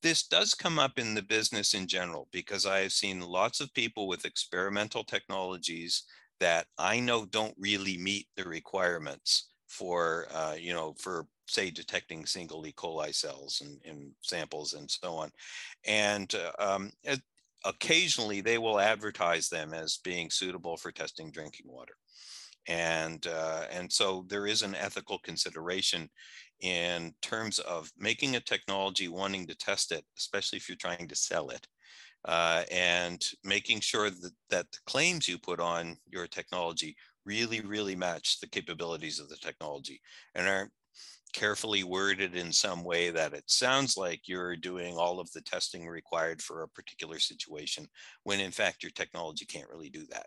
This 0.00 0.22
does 0.22 0.54
come 0.54 0.78
up 0.78 0.98
in 0.98 1.14
the 1.14 1.22
business 1.22 1.74
in 1.74 1.88
general 1.88 2.28
because 2.30 2.66
I 2.66 2.80
have 2.80 2.92
seen 2.92 3.20
lots 3.20 3.60
of 3.60 3.74
people 3.74 4.06
with 4.06 4.24
experimental 4.24 5.02
technologies 5.02 6.04
that 6.40 6.66
I 6.78 7.00
know 7.00 7.26
don't 7.26 7.54
really 7.58 7.96
meet 7.96 8.28
the 8.36 8.44
requirements 8.44 9.48
for, 9.74 10.26
uh, 10.32 10.54
you 10.58 10.72
know, 10.72 10.94
for 10.98 11.26
say 11.46 11.70
detecting 11.70 12.24
single 12.24 12.66
E. 12.66 12.72
coli 12.72 13.14
cells 13.14 13.60
in, 13.62 13.78
in 13.84 14.12
samples 14.22 14.72
and 14.74 14.90
so 14.90 15.14
on. 15.14 15.30
And 15.86 16.32
uh, 16.34 16.52
um, 16.58 16.92
occasionally 17.64 18.40
they 18.40 18.58
will 18.58 18.78
advertise 18.78 19.48
them 19.48 19.74
as 19.74 19.98
being 20.04 20.30
suitable 20.30 20.76
for 20.76 20.92
testing 20.92 21.30
drinking 21.30 21.66
water. 21.68 21.94
And, 22.66 23.26
uh, 23.26 23.64
and 23.70 23.92
so 23.92 24.24
there 24.28 24.46
is 24.46 24.62
an 24.62 24.74
ethical 24.74 25.18
consideration 25.18 26.08
in 26.60 27.12
terms 27.20 27.58
of 27.58 27.90
making 27.98 28.36
a 28.36 28.40
technology, 28.40 29.08
wanting 29.08 29.46
to 29.48 29.56
test 29.56 29.92
it, 29.92 30.04
especially 30.16 30.56
if 30.56 30.68
you're 30.68 30.76
trying 30.76 31.08
to 31.08 31.16
sell 31.16 31.50
it, 31.50 31.66
uh, 32.24 32.62
and 32.72 33.22
making 33.42 33.80
sure 33.80 34.08
that, 34.08 34.32
that 34.48 34.72
the 34.72 34.78
claims 34.86 35.28
you 35.28 35.36
put 35.36 35.60
on 35.60 35.96
your 36.08 36.26
technology 36.26 36.96
really, 37.24 37.60
really 37.60 37.96
match 37.96 38.40
the 38.40 38.48
capabilities 38.48 39.20
of 39.20 39.28
the 39.28 39.36
technology 39.36 40.00
and 40.34 40.48
aren't 40.48 40.72
carefully 41.34 41.82
worded 41.82 42.36
in 42.36 42.52
some 42.52 42.84
way 42.84 43.10
that 43.10 43.34
it 43.34 43.42
sounds 43.46 43.96
like 43.96 44.28
you're 44.28 44.54
doing 44.54 44.96
all 44.96 45.18
of 45.18 45.30
the 45.32 45.40
testing 45.40 45.86
required 45.86 46.40
for 46.40 46.62
a 46.62 46.68
particular 46.68 47.18
situation 47.18 47.88
when 48.22 48.38
in 48.38 48.52
fact 48.52 48.84
your 48.84 48.92
technology 48.92 49.44
can't 49.44 49.68
really 49.68 49.90
do 49.90 50.06
that. 50.10 50.26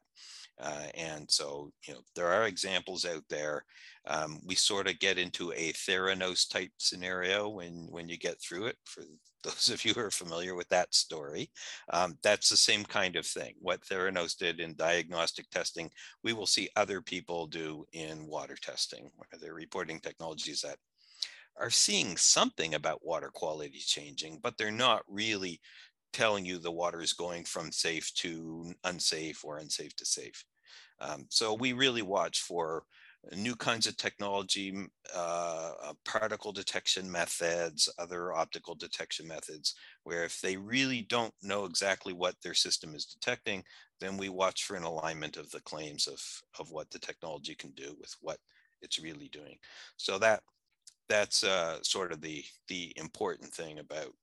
Uh, 0.59 0.87
and 0.95 1.29
so, 1.29 1.71
you 1.87 1.93
know, 1.93 2.01
there 2.15 2.27
are 2.27 2.47
examples 2.47 3.05
out 3.05 3.23
there. 3.29 3.63
Um, 4.07 4.39
we 4.45 4.55
sort 4.55 4.87
of 4.87 4.99
get 4.99 5.17
into 5.17 5.51
a 5.53 5.73
Theranos 5.73 6.49
type 6.49 6.71
scenario 6.77 7.49
when, 7.49 7.87
when 7.89 8.09
you 8.09 8.17
get 8.17 8.41
through 8.41 8.67
it. 8.67 8.77
For 8.85 9.03
those 9.43 9.69
of 9.69 9.85
you 9.85 9.93
who 9.93 10.01
are 10.01 10.11
familiar 10.11 10.55
with 10.55 10.67
that 10.69 10.93
story, 10.93 11.51
um, 11.93 12.17
that's 12.23 12.49
the 12.49 12.57
same 12.57 12.83
kind 12.83 13.15
of 13.15 13.25
thing. 13.25 13.53
What 13.59 13.81
Theranos 13.81 14.35
did 14.35 14.59
in 14.59 14.75
diagnostic 14.75 15.49
testing, 15.51 15.89
we 16.23 16.33
will 16.33 16.47
see 16.47 16.69
other 16.75 17.01
people 17.01 17.47
do 17.47 17.85
in 17.93 18.25
water 18.27 18.57
testing, 18.59 19.09
where 19.15 19.39
they're 19.39 19.53
reporting 19.53 19.99
technologies 19.99 20.61
that 20.61 20.77
are 21.59 21.69
seeing 21.69 22.17
something 22.17 22.75
about 22.75 23.05
water 23.05 23.31
quality 23.33 23.79
changing, 23.79 24.39
but 24.43 24.57
they're 24.57 24.71
not 24.71 25.03
really 25.07 25.59
telling 26.13 26.45
you 26.45 26.57
the 26.57 26.71
water 26.71 27.01
is 27.01 27.13
going 27.13 27.43
from 27.43 27.71
safe 27.71 28.13
to 28.15 28.73
unsafe 28.83 29.43
or 29.43 29.57
unsafe 29.57 29.95
to 29.95 30.05
safe. 30.05 30.43
Um, 30.99 31.25
so 31.29 31.53
we 31.53 31.73
really 31.73 32.01
watch 32.01 32.41
for 32.41 32.83
new 33.35 33.55
kinds 33.55 33.87
of 33.87 33.97
technology, 33.97 34.73
uh, 35.15 35.71
uh, 35.83 35.93
particle 36.05 36.51
detection 36.51 37.11
methods, 37.11 37.89
other 37.99 38.33
optical 38.33 38.75
detection 38.75 39.27
methods, 39.27 39.75
where 40.03 40.23
if 40.23 40.39
they 40.41 40.55
really 40.55 41.01
don't 41.09 41.33
know 41.41 41.65
exactly 41.65 42.13
what 42.13 42.35
their 42.41 42.53
system 42.53 42.95
is 42.95 43.05
detecting, 43.05 43.63
then 43.99 44.17
we 44.17 44.29
watch 44.29 44.63
for 44.63 44.75
an 44.75 44.83
alignment 44.83 45.37
of 45.37 45.49
the 45.51 45.61
claims 45.61 46.07
of, 46.07 46.21
of 46.59 46.71
what 46.71 46.89
the 46.91 46.99
technology 46.99 47.55
can 47.55 47.71
do 47.71 47.95
with 47.99 48.15
what 48.21 48.37
it's 48.81 48.99
really 48.99 49.29
doing. 49.29 49.57
So 49.97 50.17
that 50.19 50.41
that's 51.09 51.43
uh, 51.43 51.81
sort 51.83 52.11
of 52.11 52.21
the 52.21 52.43
the 52.67 52.93
important 52.97 53.51
thing 53.53 53.79
about 53.79 54.13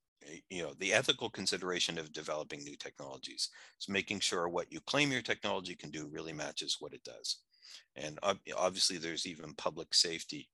you 0.50 0.62
know 0.62 0.72
the 0.78 0.92
ethical 0.92 1.30
consideration 1.30 1.98
of 1.98 2.12
developing 2.12 2.62
new 2.62 2.76
technologies. 2.76 3.50
Is 3.80 3.88
making 3.88 4.20
sure 4.20 4.48
what 4.48 4.72
you 4.72 4.80
claim 4.80 5.12
your 5.12 5.22
technology 5.22 5.74
can 5.74 5.90
do 5.90 6.08
really 6.10 6.32
matches 6.32 6.76
what 6.80 6.94
it 6.94 7.04
does. 7.04 7.38
And 7.96 8.18
obviously 8.56 8.98
there's 8.98 9.26
even 9.26 9.54
public 9.54 9.94
safety 9.94 10.48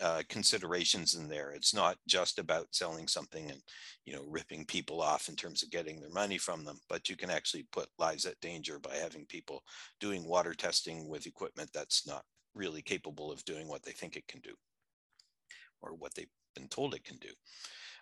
uh, 0.00 0.22
considerations 0.28 1.14
in 1.14 1.28
there. 1.28 1.50
It's 1.50 1.74
not 1.74 1.98
just 2.06 2.38
about 2.38 2.68
selling 2.70 3.08
something 3.08 3.50
and 3.50 3.60
you 4.04 4.12
know 4.12 4.24
ripping 4.28 4.64
people 4.64 5.00
off 5.00 5.28
in 5.28 5.36
terms 5.36 5.62
of 5.62 5.70
getting 5.70 6.00
their 6.00 6.10
money 6.10 6.38
from 6.38 6.64
them 6.64 6.78
but 6.88 7.08
you 7.08 7.16
can 7.16 7.30
actually 7.30 7.66
put 7.72 7.88
lives 7.98 8.26
at 8.26 8.40
danger 8.40 8.78
by 8.78 8.94
having 8.96 9.24
people 9.26 9.62
doing 10.00 10.26
water 10.26 10.54
testing 10.54 11.08
with 11.08 11.26
equipment 11.26 11.70
that's 11.72 12.06
not 12.06 12.24
really 12.54 12.82
capable 12.82 13.30
of 13.30 13.44
doing 13.44 13.68
what 13.68 13.82
they 13.82 13.92
think 13.92 14.16
it 14.16 14.26
can 14.28 14.40
do 14.40 14.54
or 15.80 15.94
what 15.94 16.14
they've 16.14 16.26
been 16.54 16.68
told 16.68 16.94
it 16.94 17.04
can 17.04 17.16
do 17.18 17.30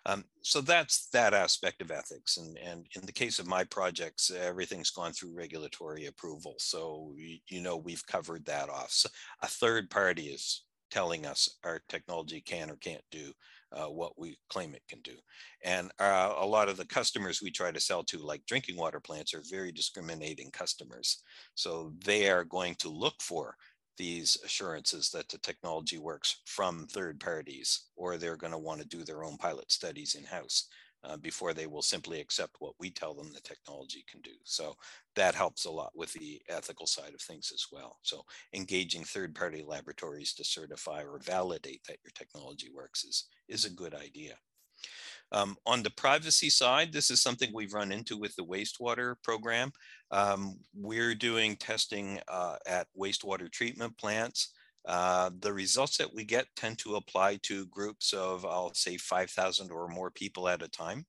um, 0.05 0.25
so 0.41 0.61
that's 0.61 1.07
that 1.09 1.33
aspect 1.33 1.81
of 1.81 1.91
ethics. 1.91 2.37
And, 2.37 2.57
and 2.57 2.85
in 2.95 3.05
the 3.05 3.11
case 3.11 3.39
of 3.39 3.47
my 3.47 3.63
projects, 3.63 4.31
everything's 4.31 4.89
gone 4.89 5.13
through 5.13 5.35
regulatory 5.35 6.07
approval. 6.07 6.55
So, 6.57 7.13
you, 7.47 7.61
know, 7.61 7.77
we've 7.77 8.05
covered 8.07 8.45
that 8.45 8.69
off. 8.69 8.91
So 8.91 9.09
a 9.43 9.47
third 9.47 9.89
party 9.89 10.23
is 10.23 10.63
telling 10.89 11.25
us 11.25 11.57
our 11.63 11.81
technology 11.87 12.41
can 12.41 12.69
or 12.69 12.75
can't 12.77 13.03
do 13.11 13.31
uh, 13.73 13.85
what 13.85 14.19
we 14.19 14.37
claim 14.49 14.75
it 14.75 14.81
can 14.89 14.99
do. 15.01 15.15
And 15.63 15.91
uh, 15.99 16.33
a 16.37 16.45
lot 16.45 16.67
of 16.67 16.77
the 16.77 16.85
customers 16.85 17.41
we 17.41 17.51
try 17.51 17.71
to 17.71 17.79
sell 17.79 18.03
to, 18.05 18.17
like 18.17 18.45
drinking 18.45 18.75
water 18.75 18.99
plants, 18.99 19.33
are 19.33 19.43
very 19.49 19.71
discriminating 19.71 20.51
customers. 20.51 21.23
So 21.55 21.93
they 22.03 22.29
are 22.29 22.43
going 22.43 22.75
to 22.79 22.89
look 22.89 23.21
for 23.21 23.55
these 23.97 24.37
assurances 24.43 25.09
that 25.11 25.29
the 25.29 25.37
technology 25.37 25.97
works 25.97 26.41
from 26.45 26.87
third 26.87 27.19
parties, 27.19 27.87
or 27.95 28.17
they're 28.17 28.37
going 28.37 28.53
to 28.53 28.57
want 28.57 28.81
to 28.81 28.87
do 28.87 29.03
their 29.03 29.23
own 29.23 29.37
pilot 29.37 29.71
studies 29.71 30.15
in 30.15 30.23
house 30.23 30.67
uh, 31.03 31.17
before 31.17 31.53
they 31.53 31.67
will 31.67 31.81
simply 31.81 32.19
accept 32.19 32.55
what 32.59 32.73
we 32.79 32.89
tell 32.89 33.13
them 33.13 33.31
the 33.33 33.41
technology 33.41 34.05
can 34.09 34.21
do. 34.21 34.31
So 34.43 34.75
that 35.15 35.35
helps 35.35 35.65
a 35.65 35.71
lot 35.71 35.91
with 35.95 36.13
the 36.13 36.41
ethical 36.49 36.87
side 36.87 37.13
of 37.13 37.21
things 37.21 37.51
as 37.53 37.65
well. 37.71 37.97
So 38.03 38.23
engaging 38.53 39.03
third 39.03 39.35
party 39.35 39.63
laboratories 39.65 40.33
to 40.35 40.43
certify 40.43 41.03
or 41.03 41.19
validate 41.19 41.81
that 41.87 41.97
your 42.03 42.11
technology 42.15 42.69
works 42.73 43.03
is, 43.03 43.25
is 43.47 43.65
a 43.65 43.69
good 43.69 43.95
idea. 43.95 44.35
Um, 45.31 45.55
on 45.65 45.83
the 45.83 45.91
privacy 45.91 46.49
side, 46.49 46.91
this 46.91 47.09
is 47.09 47.21
something 47.21 47.51
we've 47.53 47.73
run 47.73 47.91
into 47.91 48.17
with 48.17 48.35
the 48.35 48.45
wastewater 48.45 49.15
program. 49.23 49.71
Um, 50.11 50.59
we're 50.75 51.15
doing 51.15 51.55
testing 51.55 52.19
uh, 52.27 52.57
at 52.67 52.87
wastewater 52.97 53.49
treatment 53.51 53.97
plants 53.97 54.53
Uh, 54.87 55.29
the 55.41 55.53
results 55.53 55.97
that 55.97 56.13
we 56.13 56.23
get 56.25 56.47
tend 56.55 56.77
to 56.79 56.95
apply 56.95 57.37
to 57.43 57.67
groups 57.67 58.13
of, 58.13 58.45
I'll 58.45 58.73
say 58.73 58.97
5,000 58.97 59.71
or 59.71 59.87
more 59.87 60.09
people 60.11 60.47
at 60.49 60.63
a 60.63 60.67
time. 60.67 61.05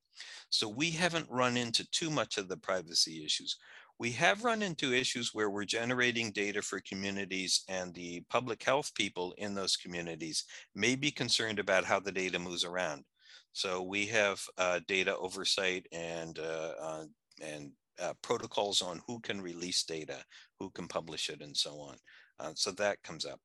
So 0.50 0.68
we 0.68 0.90
haven't 0.90 1.30
run 1.30 1.56
into 1.56 1.84
too 1.90 2.10
much 2.10 2.38
of 2.38 2.48
the 2.48 2.56
privacy 2.58 3.24
issues. 3.24 3.56
We 3.98 4.12
have 4.12 4.44
run 4.44 4.62
into 4.62 4.92
issues 4.92 5.32
where 5.32 5.50
we're 5.50 5.64
generating 5.64 6.32
data 6.32 6.60
for 6.62 6.80
communities 6.80 7.64
and 7.68 7.94
the 7.94 8.22
public 8.28 8.62
health 8.62 8.92
people 8.94 9.34
in 9.38 9.54
those 9.54 9.76
communities 9.76 10.44
may 10.74 10.94
be 10.96 11.10
concerned 11.10 11.58
about 11.58 11.84
how 11.84 12.00
the 12.00 12.12
data 12.12 12.38
moves 12.38 12.64
around. 12.64 13.04
So 13.52 13.82
we 13.82 14.06
have 14.06 14.42
uh, 14.56 14.80
data 14.86 15.16
oversight 15.16 15.86
and, 15.92 16.38
uh, 16.38 16.72
uh, 16.80 17.04
and 17.42 17.72
uh, 18.02 18.14
protocols 18.22 18.82
on 18.82 19.00
who 19.06 19.20
can 19.20 19.40
release 19.40 19.84
data, 19.84 20.24
who 20.58 20.70
can 20.70 20.88
publish 20.88 21.28
it 21.28 21.42
and 21.42 21.56
so 21.56 21.72
on. 21.80 21.96
Uh, 22.40 22.52
so 22.54 22.70
that 22.72 23.02
comes 23.02 23.24
up. 23.24 23.40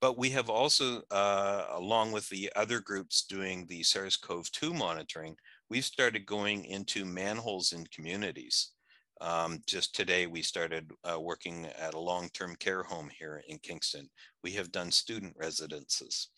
But 0.00 0.18
we 0.18 0.30
have 0.30 0.48
also, 0.48 1.02
along 1.10 2.12
with 2.12 2.28
the 2.28 2.52
other 2.54 2.78
groups 2.80 3.24
doing 3.24 3.66
the 3.66 3.82
SARS-CoV-2 3.82 4.72
monitoring, 4.76 5.36
we've 5.68 5.84
started 5.84 6.24
going 6.24 6.66
into 6.66 7.04
manholes 7.04 7.72
in 7.72 7.84
communities. 7.86 8.70
Um, 9.20 9.60
just 9.66 9.94
today, 9.94 10.26
we 10.26 10.42
started 10.42 10.92
uh, 11.04 11.18
working 11.20 11.66
at 11.78 11.94
a 11.94 11.98
long-term 11.98 12.56
care 12.56 12.82
home 12.82 13.10
here 13.18 13.42
in 13.48 13.58
Kingston. 13.58 14.08
We 14.44 14.52
have 14.52 14.70
done 14.70 14.90
student 14.92 15.34
residences. 15.36 16.28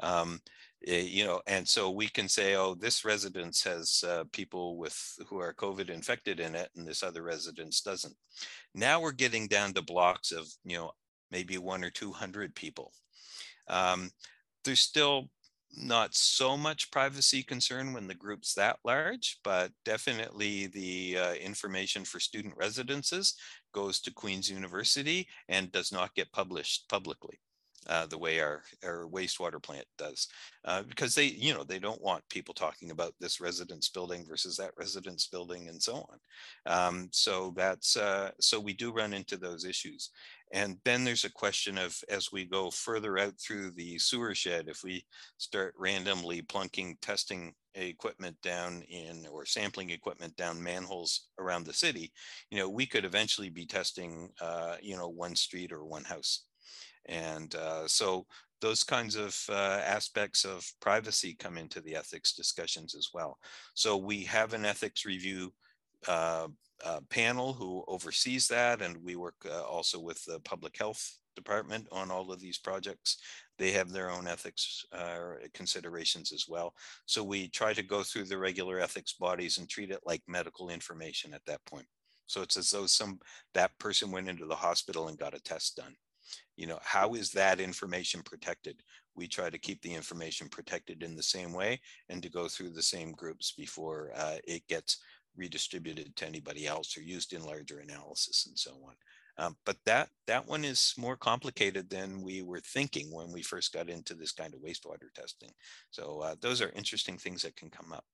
Um, 0.00 0.40
you 0.82 1.24
know, 1.24 1.40
and 1.46 1.66
so 1.66 1.90
we 1.90 2.08
can 2.08 2.28
say, 2.28 2.54
oh, 2.54 2.74
this 2.74 3.04
residence 3.04 3.62
has 3.64 4.04
uh, 4.06 4.24
people 4.32 4.76
with 4.76 4.96
who 5.28 5.38
are 5.38 5.54
COVID 5.54 5.90
infected 5.90 6.40
in 6.40 6.54
it, 6.54 6.70
and 6.76 6.86
this 6.86 7.02
other 7.02 7.22
residence 7.22 7.80
doesn't. 7.80 8.14
Now 8.74 9.00
we're 9.00 9.12
getting 9.12 9.48
down 9.48 9.72
to 9.74 9.82
blocks 9.82 10.32
of, 10.32 10.46
you 10.64 10.76
know, 10.76 10.92
maybe 11.30 11.58
one 11.58 11.82
or 11.82 11.90
200 11.90 12.54
people. 12.54 12.92
Um, 13.68 14.10
there's 14.64 14.80
still 14.80 15.28
not 15.76 16.14
so 16.14 16.56
much 16.56 16.90
privacy 16.90 17.42
concern 17.42 17.92
when 17.92 18.06
the 18.06 18.14
group's 18.14 18.54
that 18.54 18.78
large, 18.84 19.38
but 19.44 19.72
definitely 19.84 20.66
the 20.68 21.18
uh, 21.18 21.34
information 21.34 22.04
for 22.04 22.20
student 22.20 22.54
residences 22.56 23.34
goes 23.72 24.00
to 24.00 24.12
Queen's 24.12 24.50
University 24.50 25.28
and 25.48 25.72
does 25.72 25.92
not 25.92 26.14
get 26.14 26.32
published 26.32 26.88
publicly. 26.88 27.38
Uh, 27.88 28.06
the 28.06 28.18
way 28.18 28.40
our, 28.40 28.62
our 28.84 29.06
wastewater 29.06 29.62
plant 29.62 29.86
does, 29.96 30.26
uh, 30.64 30.82
because 30.82 31.14
they, 31.14 31.26
you 31.26 31.54
know, 31.54 31.62
they 31.62 31.78
don't 31.78 32.02
want 32.02 32.28
people 32.28 32.52
talking 32.52 32.90
about 32.90 33.14
this 33.20 33.40
residence 33.40 33.88
building 33.88 34.24
versus 34.26 34.56
that 34.56 34.72
residence 34.76 35.28
building 35.28 35.68
and 35.68 35.80
so 35.80 35.94
on. 35.94 36.18
Um, 36.66 37.08
so 37.12 37.52
that's, 37.56 37.96
uh, 37.96 38.32
so 38.40 38.58
we 38.58 38.72
do 38.72 38.92
run 38.92 39.12
into 39.12 39.36
those 39.36 39.64
issues. 39.64 40.10
And 40.52 40.78
then 40.84 41.04
there's 41.04 41.24
a 41.24 41.32
question 41.32 41.78
of 41.78 41.96
as 42.08 42.32
we 42.32 42.44
go 42.44 42.70
further 42.70 43.18
out 43.18 43.34
through 43.38 43.70
the 43.72 43.98
sewer 43.98 44.34
shed, 44.34 44.68
if 44.68 44.82
we 44.82 45.04
start 45.38 45.74
randomly 45.76 46.42
plunking 46.42 46.98
testing 47.00 47.54
equipment 47.74 48.36
down 48.42 48.82
in 48.88 49.26
or 49.30 49.44
sampling 49.44 49.90
equipment 49.90 50.36
down 50.36 50.62
manholes 50.62 51.28
around 51.38 51.66
the 51.66 51.72
city, 51.72 52.12
you 52.50 52.58
know, 52.58 52.68
we 52.68 52.86
could 52.86 53.04
eventually 53.04 53.50
be 53.50 53.66
testing, 53.66 54.30
uh, 54.40 54.76
you 54.80 54.96
know, 54.96 55.08
one 55.08 55.34
street 55.34 55.72
or 55.72 55.84
one 55.84 56.04
house. 56.04 56.42
And 57.08 57.54
uh, 57.54 57.86
so 57.86 58.26
those 58.60 58.82
kinds 58.82 59.16
of 59.16 59.38
uh, 59.48 59.80
aspects 59.84 60.44
of 60.44 60.66
privacy 60.80 61.36
come 61.38 61.58
into 61.58 61.80
the 61.80 61.94
ethics 61.94 62.32
discussions 62.32 62.94
as 62.94 63.10
well. 63.12 63.38
So 63.74 63.96
we 63.96 64.24
have 64.24 64.54
an 64.54 64.64
ethics 64.64 65.04
review 65.04 65.52
uh, 66.08 66.48
uh, 66.84 67.00
panel 67.10 67.52
who 67.52 67.84
oversees 67.88 68.48
that, 68.48 68.82
and 68.82 68.96
we 69.02 69.16
work 69.16 69.36
uh, 69.50 69.62
also 69.62 69.98
with 69.98 70.22
the 70.24 70.40
public 70.40 70.76
health 70.76 71.18
department 71.34 71.86
on 71.92 72.10
all 72.10 72.32
of 72.32 72.40
these 72.40 72.58
projects. 72.58 73.18
They 73.58 73.70
have 73.72 73.90
their 73.90 74.10
own 74.10 74.26
ethics 74.26 74.84
uh, 74.92 75.34
considerations 75.54 76.32
as 76.32 76.46
well. 76.48 76.74
So 77.06 77.22
we 77.22 77.48
try 77.48 77.72
to 77.72 77.82
go 77.82 78.02
through 78.02 78.24
the 78.24 78.38
regular 78.38 78.80
ethics 78.80 79.14
bodies 79.14 79.58
and 79.58 79.68
treat 79.68 79.90
it 79.90 80.00
like 80.04 80.22
medical 80.26 80.70
information 80.70 81.34
at 81.34 81.44
that 81.46 81.64
point. 81.66 81.86
So 82.26 82.42
it's 82.42 82.56
as 82.56 82.70
though 82.70 82.86
some 82.86 83.20
that 83.54 83.78
person 83.78 84.10
went 84.10 84.28
into 84.28 84.46
the 84.46 84.54
hospital 84.54 85.08
and 85.08 85.18
got 85.18 85.34
a 85.34 85.40
test 85.40 85.76
done. 85.76 85.94
You 86.56 86.66
know, 86.66 86.78
how 86.82 87.14
is 87.14 87.30
that 87.32 87.60
information 87.60 88.22
protected? 88.22 88.82
We 89.14 89.28
try 89.28 89.50
to 89.50 89.58
keep 89.58 89.80
the 89.82 89.94
information 89.94 90.48
protected 90.48 91.02
in 91.02 91.16
the 91.16 91.22
same 91.22 91.52
way 91.52 91.80
and 92.08 92.22
to 92.22 92.30
go 92.30 92.48
through 92.48 92.70
the 92.70 92.82
same 92.82 93.12
groups 93.12 93.52
before 93.52 94.10
uh, 94.16 94.36
it 94.46 94.66
gets 94.68 94.98
redistributed 95.36 96.16
to 96.16 96.26
anybody 96.26 96.66
else 96.66 96.96
or 96.96 97.02
used 97.02 97.32
in 97.32 97.44
larger 97.44 97.78
analysis 97.78 98.46
and 98.46 98.58
so 98.58 98.72
on. 98.86 98.94
Um, 99.38 99.56
but 99.66 99.76
that 99.84 100.08
that 100.26 100.46
one 100.46 100.64
is 100.64 100.94
more 100.96 101.16
complicated 101.16 101.90
than 101.90 102.22
we 102.22 102.42
were 102.42 102.60
thinking 102.60 103.12
when 103.12 103.30
we 103.32 103.42
first 103.42 103.72
got 103.72 103.90
into 103.90 104.14
this 104.14 104.32
kind 104.32 104.54
of 104.54 104.60
wastewater 104.60 105.12
testing. 105.14 105.50
So 105.90 106.20
uh, 106.20 106.36
those 106.40 106.62
are 106.62 106.70
interesting 106.70 107.18
things 107.18 107.42
that 107.42 107.56
can 107.56 107.68
come 107.68 107.92
up. 107.92 108.04